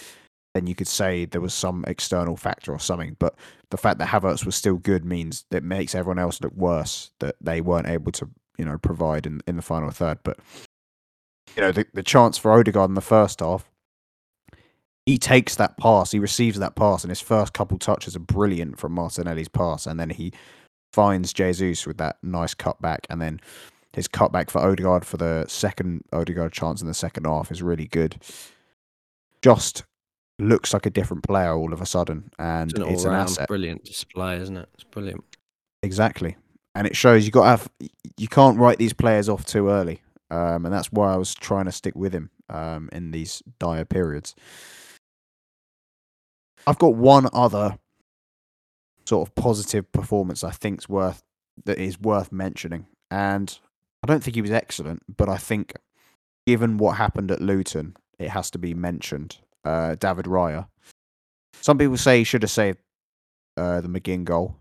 [0.54, 3.16] then you could say there was some external factor or something.
[3.18, 3.36] But
[3.70, 7.36] the fact that Havertz was still good means that makes everyone else look worse that
[7.40, 8.28] they weren't able to
[8.58, 10.18] you know provide in in the final third.
[10.22, 10.38] But
[11.56, 13.70] you know the the chance for Odegaard in the first half,
[15.06, 18.78] he takes that pass, he receives that pass, and his first couple touches are brilliant
[18.78, 20.32] from Martinelli's pass, and then he
[20.92, 23.40] finds Jesus with that nice cutback, and then
[23.92, 27.86] his cutback for Odegaard for the second Odegaard chance in the second half is really
[27.86, 28.16] good.
[29.42, 29.84] Just
[30.38, 33.48] looks like a different player all of a sudden, and it's an, it's an asset.
[33.48, 34.68] Brilliant display, isn't it?
[34.74, 35.22] It's brilliant.
[35.82, 36.36] Exactly,
[36.74, 37.68] and it shows you got to have
[38.16, 41.66] you can't write these players off too early, um, and that's why I was trying
[41.66, 44.34] to stick with him um, in these dire periods.
[46.66, 47.78] I've got one other
[49.06, 51.22] sort of positive performance I think's worth
[51.64, 53.58] that is worth mentioning, and
[54.02, 55.74] I don't think he was excellent, but I think
[56.46, 59.38] given what happened at Luton, it has to be mentioned.
[59.64, 60.66] Uh, David Raya.
[61.60, 62.78] Some people say he should have saved
[63.56, 64.56] uh, the McGinn goal.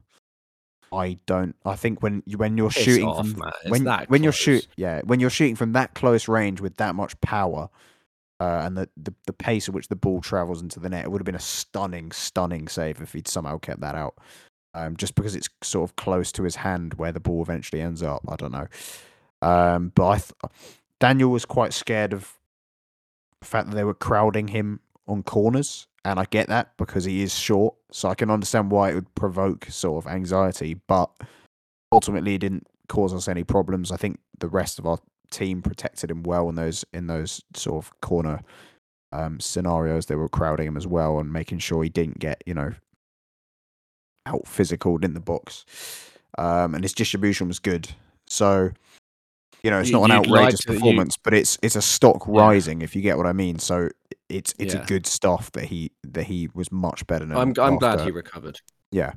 [0.94, 1.56] I don't.
[1.66, 3.52] I think when you when you're Piss shooting off, from man.
[3.68, 4.40] When that when you're close.
[4.40, 7.70] shoot yeah when you're shooting from that close range with that much power,
[8.40, 11.12] uh, and the, the the pace at which the ball travels into the net, it
[11.12, 14.16] would have been a stunning stunning save if he'd somehow kept that out.
[14.76, 18.02] Um, just because it's sort of close to his hand where the ball eventually ends
[18.02, 18.22] up.
[18.28, 18.68] I don't know.
[19.42, 20.52] Um, but I th-
[21.00, 22.34] Daniel was quite scared of
[23.40, 27.22] the fact that they were crowding him on corners, and I get that because he
[27.24, 30.76] is short, so I can understand why it would provoke sort of anxiety.
[30.88, 31.10] But
[31.92, 33.92] ultimately, it didn't cause us any problems.
[33.92, 34.98] I think the rest of our
[35.32, 38.42] team protected him well in those in those sort of corner
[39.12, 40.06] um, scenarios.
[40.08, 42.74] They were crowding him as well and making sure he didn't get you know
[44.26, 45.66] out physical in the box.
[46.38, 47.90] Um, and his distribution was good.
[48.28, 48.72] So
[49.64, 51.76] you know, it's You- not an you'd like outrageous to- you- performance, but it's it's
[51.78, 52.42] a stock Yeah.
[52.42, 53.60] rising if you get what I mean.
[53.60, 53.90] So
[54.34, 54.82] it's it's Yeah.
[54.82, 57.26] a good stuff that he that he was much better.
[57.26, 58.60] I'm I'm glad he recovered.
[58.92, 59.14] Yeah,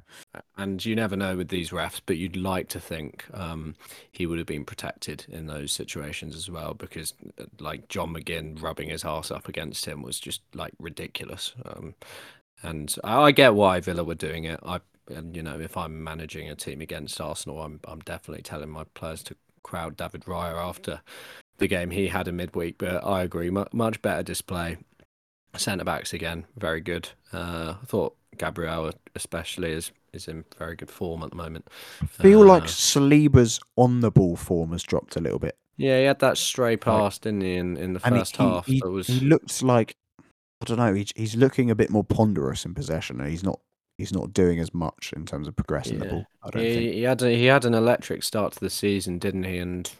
[0.56, 3.74] And you never know with these refs, but you'd like to think um,
[4.10, 8.62] he would have been protected in those situations as well, because uh, like John McGinn
[8.62, 11.52] rubbing his arse up against him was just like ridiculous.
[11.66, 11.94] Um,
[12.62, 14.60] and I, I get why Villa were doing it.
[14.64, 14.80] I,
[15.14, 18.84] and you know, if I'm managing a team against Arsenal, I'm I'm definitely telling my
[18.94, 21.02] players to crowd David Raya after
[21.58, 22.78] the game he had in midweek.
[22.78, 24.78] But I agree, mu- much better display.
[25.58, 27.08] Centre backs again, very good.
[27.32, 31.68] Uh, I thought Gabriel especially is is in very good form at the moment.
[32.02, 35.56] I feel like Uh, Saliba's on the ball form has dropped a little bit.
[35.76, 38.66] Yeah, he had that stray pass, didn't he, in, in the first he, half?
[38.66, 39.94] he, was he looks like
[40.62, 40.94] I don't know.
[40.94, 43.60] He's he's looking a bit more ponderous in possession, and he's not
[43.98, 46.24] he's not doing as much in terms of progressing the ball.
[46.42, 46.94] I don't He, think.
[46.94, 49.58] he had a, he had an electric start to the season, didn't he?
[49.58, 49.90] And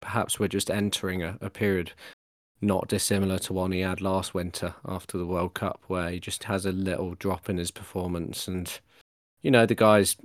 [0.00, 1.92] perhaps we're just entering a, a period
[2.66, 6.44] not dissimilar to one he had last winter after the World Cup, where he just
[6.44, 8.48] has a little drop in his performance.
[8.48, 8.78] And
[9.42, 10.16] you know, the guy's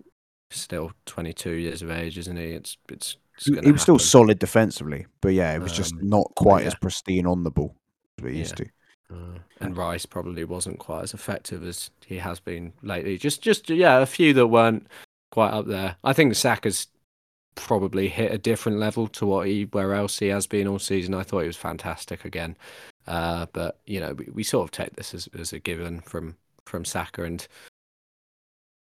[0.49, 2.51] still 22 years of age, isn't he?
[2.51, 6.31] It's it's, it's He, was still solid defensively, but yeah, it was just Um, not
[6.35, 7.75] quite as pristine on the ball
[8.17, 8.65] as we used to.
[9.11, 13.17] Uh, and Rice probably wasn't quite as effective as he has been lately.
[13.17, 14.87] Just, just yeah, a few that weren't
[15.31, 15.97] quite up there.
[16.03, 16.87] I think Saka's
[17.55, 21.13] probably hit a different level to what he where else he has been all season.
[21.13, 22.55] I thought he was fantastic again,
[23.07, 26.35] uh, but you know we, we sort of take this as, as a given from
[26.65, 27.47] from Saka, and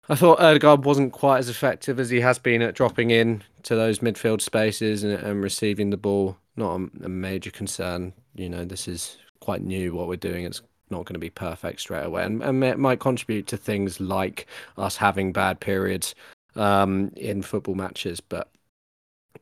[0.08, 3.74] I thought Odegaard wasn't quite as effective as he has been at dropping in to
[3.74, 6.36] those midfield spaces and, and receiving the ball.
[6.56, 8.12] Not a, a major concern.
[8.34, 10.44] You know, this is quite new what we're doing.
[10.44, 14.00] It's not going to be perfect straight away, and, and it might contribute to things
[14.00, 14.46] like
[14.76, 16.14] us having bad periods
[16.57, 18.20] um, in football matches.
[18.20, 18.48] But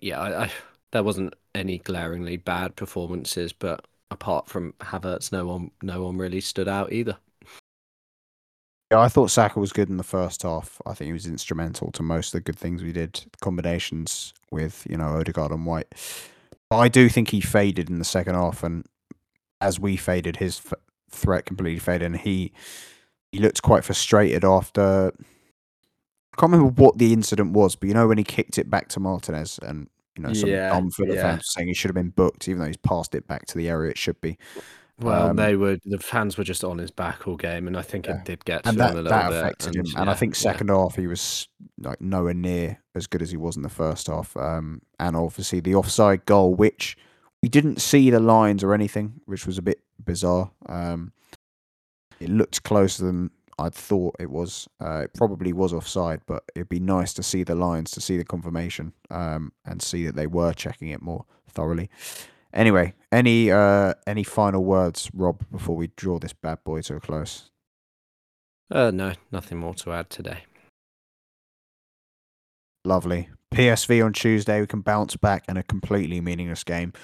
[0.01, 0.51] yeah, I, I,
[0.93, 3.53] there wasn't any glaringly bad performances.
[3.53, 7.17] But apart from Havertz, no one, no one really stood out either.
[8.91, 10.83] Yeah, I thought Saka was good in the first half.
[10.85, 13.25] I think he was instrumental to most of the good things we did.
[13.41, 15.87] Combinations with you know Odegaard and White.
[16.69, 18.85] But I do think he faded in the second half, and
[19.61, 20.75] as we faded, his f-
[21.09, 22.53] threat completely faded, and he
[23.31, 25.13] he looked quite frustrated after.
[26.41, 28.89] I can't remember what the incident was, but you know when he kicked it back
[28.91, 31.23] to Martinez, and you know some Yeah, dumb Villa yeah.
[31.23, 33.69] fans saying he should have been booked, even though he's passed it back to the
[33.69, 34.39] area it should be.
[34.99, 37.83] Well, Um, they were the fans were just on his back all game, and I
[37.83, 38.17] think Yeah.
[38.21, 39.39] it did get to and him that, that bit.
[39.39, 39.85] affected him.
[39.97, 40.41] And yeah, I think yeah.
[40.41, 41.47] second half he was
[41.79, 44.35] like nowhere near as good as he was in the first half.
[44.37, 46.97] Um, and obviously the offside goal, which
[47.43, 50.53] we didn't see the lines or anything, which was a bit bizarre.
[50.67, 51.13] Um,
[52.19, 53.31] it looked closer than
[53.61, 54.69] I'd thought it was.
[54.81, 58.17] Uh, it probably was offside, but it'd be nice to see the lines, to see
[58.17, 61.91] the confirmation, um, and see that they were checking it more thoroughly.
[62.55, 67.01] Anyway, any uh, any final words, Rob, before we draw this bad boy to a
[67.01, 67.51] close?
[68.71, 70.45] Uh, no, nothing more to add today.
[72.85, 73.29] Lovely.
[73.55, 76.95] PSV on Tuesday, we can bounce back in a completely meaningless game.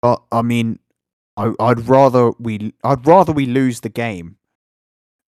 [0.00, 0.78] But I mean,
[1.36, 4.36] I, I'd rather we I'd rather we lose the game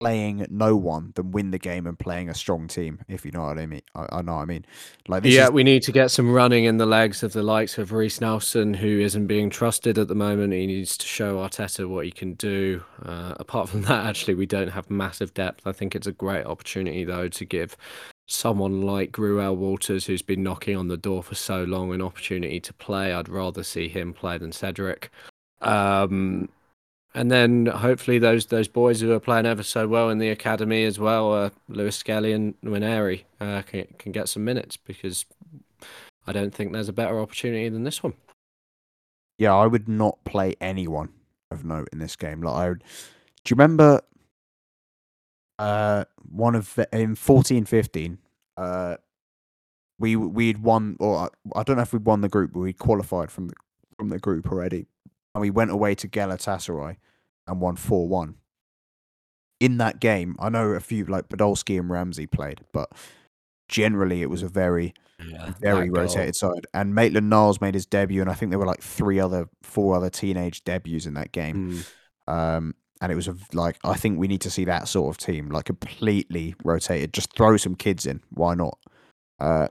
[0.01, 3.01] playing no one than win the game and playing a strong team.
[3.07, 4.65] If you know what I mean, I, I know what I mean.
[5.07, 7.77] Like yeah, is we need to get some running in the legs of the likes
[7.77, 10.55] of Reiss Nelson, who isn't being trusted at the moment.
[10.55, 12.83] He needs to show Arteta what he can do.
[13.05, 15.67] Uh, apart from that, actually, we don't have massive depth.
[15.67, 17.77] I think it's a great opportunity, though, to give
[18.27, 22.61] someone like Reuell Walters, who's been knocking on the door for so long, an opportunity
[22.61, 23.13] to play.
[23.13, 25.11] I'd rather see him play than Cedric.
[25.61, 26.49] Um,
[27.15, 30.85] and then hopefully those those boys who are playing ever so well in the academy
[30.85, 35.25] as well, uh, Lewis Skelly and Nwaneri, uh, can can get some minutes because
[36.27, 38.15] I don't think there's a better opportunity than this one.
[39.39, 41.09] yeah, I would not play anyone
[41.51, 42.43] of note in this game.
[42.43, 42.85] Like I would,
[43.45, 44.01] do you remember
[45.59, 48.19] uh one of the, in fourteen fifteen
[48.57, 48.97] uh
[49.99, 52.73] we we'd won or I, I don't know if we won the group but we
[52.73, 53.55] qualified from the
[53.99, 54.87] from the group already
[55.35, 56.97] and we went away to Galatasaray
[57.47, 58.35] and won 4-1
[59.59, 62.91] in that game I know a few like Podolski and Ramsey played but
[63.69, 64.95] generally it was a very
[65.27, 66.67] Yeah, very rotated side.
[66.75, 69.95] And Maitland Niles made his debut, and I think there were like three other, four
[69.97, 71.85] other teenage debuts in that game.
[72.29, 72.33] Mm.
[72.33, 75.19] Um, and it was a, like I think we need to see that sort of
[75.19, 77.13] team, like completely rotated.
[77.13, 78.21] Just throw some kids in.
[78.31, 78.79] Why not?
[79.39, 79.69] Uh,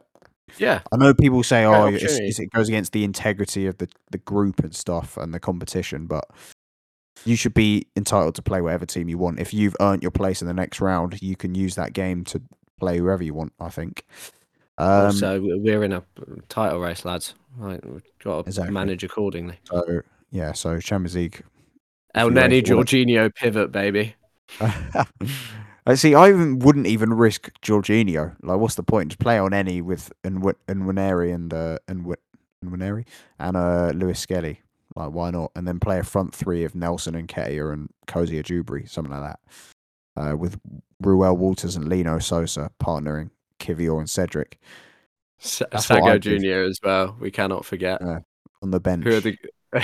[0.58, 3.88] Yeah, I know people say, "Oh, it's, it's, it goes against the integrity of the
[4.12, 6.26] the group and stuff and the competition," but
[7.26, 9.40] you should be entitled to play whatever team you want.
[9.40, 12.42] If you've earned your place in the next round, you can use that game to
[12.80, 13.54] play whoever you want.
[13.60, 14.06] I think.
[14.78, 16.04] Um, also we're in a
[16.48, 17.36] title race, lads.
[17.58, 18.74] Right, we've got to Exactly.
[18.74, 19.60] manage accordingly.
[19.66, 21.44] so yeah, so Champions League
[22.16, 24.16] Elneny Jorginho pivot, baby.
[25.90, 26.14] I see.
[26.14, 28.36] I even wouldn't even risk Jorginho.
[28.44, 29.10] Like, what's the point?
[29.10, 32.06] Just play on any with and and Nwaneri and uh, and
[32.62, 33.06] and
[33.40, 34.62] and uh, Lewis Skelly.
[34.96, 35.52] Like, why not?
[35.56, 39.40] And then play a front three of Nelson and Nketiah and Cozier-Duberry, something like that.
[40.16, 40.60] Uh, with
[41.02, 44.60] Reuell Walters and Lino Sousa partnering Kivior and Cedric
[45.40, 47.16] what Sago Junior as well.
[47.20, 48.00] We cannot forget.
[48.00, 48.20] Uh,
[48.62, 49.06] on the bench.
[49.06, 49.38] Who are the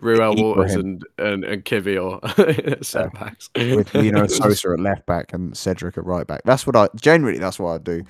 [0.00, 5.56] Reuell Walters and and, and Kivior centre backs with Lino Sousa at left back and
[5.56, 6.42] Cedric at right back.
[6.44, 7.38] That's what I generally.
[7.38, 8.04] That's what I do.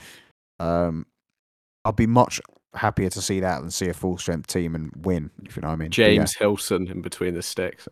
[0.61, 1.07] Um,
[1.87, 2.41] I'd be much
[2.75, 5.31] happier to see that than see a full strength team and win.
[5.45, 5.89] If you know what I mean.
[5.89, 6.07] But yeah.
[6.09, 7.89] James Hillson in between the sticks.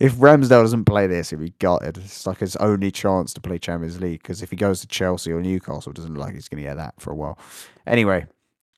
[0.00, 1.98] if Ramsdale doesn't play this, he'll be gutted.
[1.98, 5.30] It's like his only chance to play Champions League because if he goes to Chelsea
[5.30, 7.38] or Newcastle, it doesn't look like he's going to get that for a while.
[7.86, 8.26] Anyway,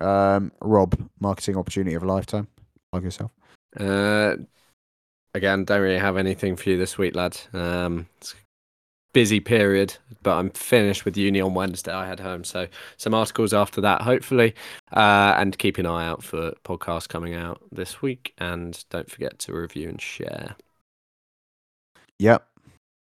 [0.00, 2.48] um, Rob, marketing opportunity of a lifetime.
[2.94, 3.32] Plug yourself.
[3.76, 4.36] Uh,
[5.34, 7.36] again, don't really have anything for you this week, lad.
[7.52, 8.36] Um, it's a
[9.12, 11.92] busy period, but I'm finished with uni on Wednesday.
[11.92, 14.54] I head home, so some articles after that, hopefully,
[14.92, 18.32] uh, and keep an eye out for podcasts coming out this week.
[18.38, 20.54] And don't forget to review and share.
[22.20, 22.46] Yep,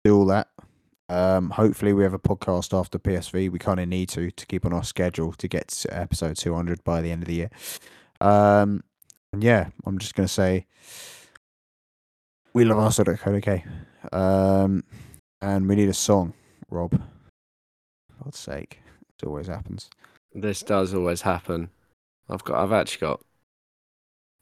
[0.04, 0.48] do all that.
[1.08, 3.50] Um, hopefully, we have a podcast after PSV.
[3.50, 6.84] We kind of need to to keep on our schedule to get to episode 200
[6.84, 7.50] by the end of the year.
[8.20, 8.82] Um,
[9.32, 10.66] and yeah, I'm just gonna say
[12.52, 13.64] we love Arsenal at okay.
[14.12, 14.84] Um,
[15.40, 16.34] and we need a song,
[16.70, 16.92] Rob.
[16.92, 18.80] For God's sake,
[19.20, 19.90] it always happens.
[20.34, 21.70] This does always happen.
[22.28, 23.20] I've got, I've actually got,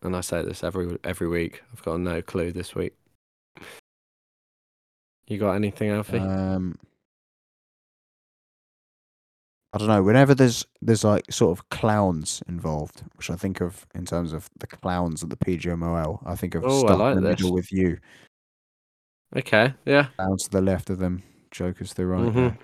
[0.02, 1.62] and I say this every every week.
[1.72, 2.94] I've got no clue this week.
[5.26, 6.18] You got anything, Alfie?
[6.18, 6.78] Um,
[9.76, 10.02] I don't know.
[10.02, 14.48] Whenever there's there's like sort of clowns involved, which I think of in terms of
[14.58, 17.40] the clowns at the PGMOL, I think of Oh, I stuff like in the this.
[17.40, 17.98] middle with you.
[19.36, 22.22] okay, yeah, Clowns to the left of them, jokers to the right.
[22.32, 22.56] Mhm.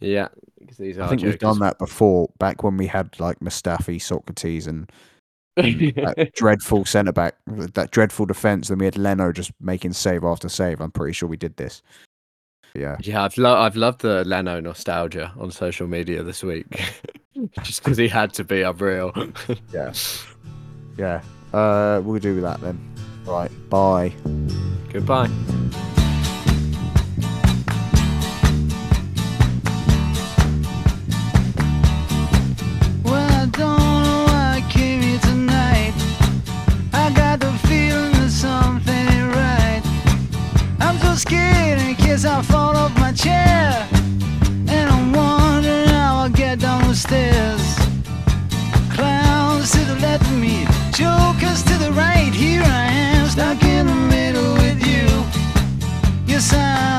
[0.00, 0.28] yeah.
[0.66, 3.96] 'cause These I are think we've done that before, back when we had like Mustafi,
[4.00, 4.90] Sokratis, and
[5.56, 8.68] that dreadful centre back, that dreadful defence.
[8.68, 10.80] Then we had Leno just making save after save.
[10.80, 11.82] I'm pretty sure we did this.
[12.74, 12.96] Yeah.
[13.00, 16.80] Yeah, I've lo- I've loved the Leno nostalgia on social media this week.
[17.62, 19.12] Just because he had to be unreal.
[19.72, 19.92] yeah.
[20.96, 21.22] Yeah.
[21.52, 22.78] Uh, we'll do that then.
[23.24, 23.50] Right.
[23.70, 24.12] Bye.
[24.92, 25.28] Goodbye.
[38.38, 39.82] something right.
[40.78, 42.57] I'm so scared in case I fall.
[56.48, 56.97] sun.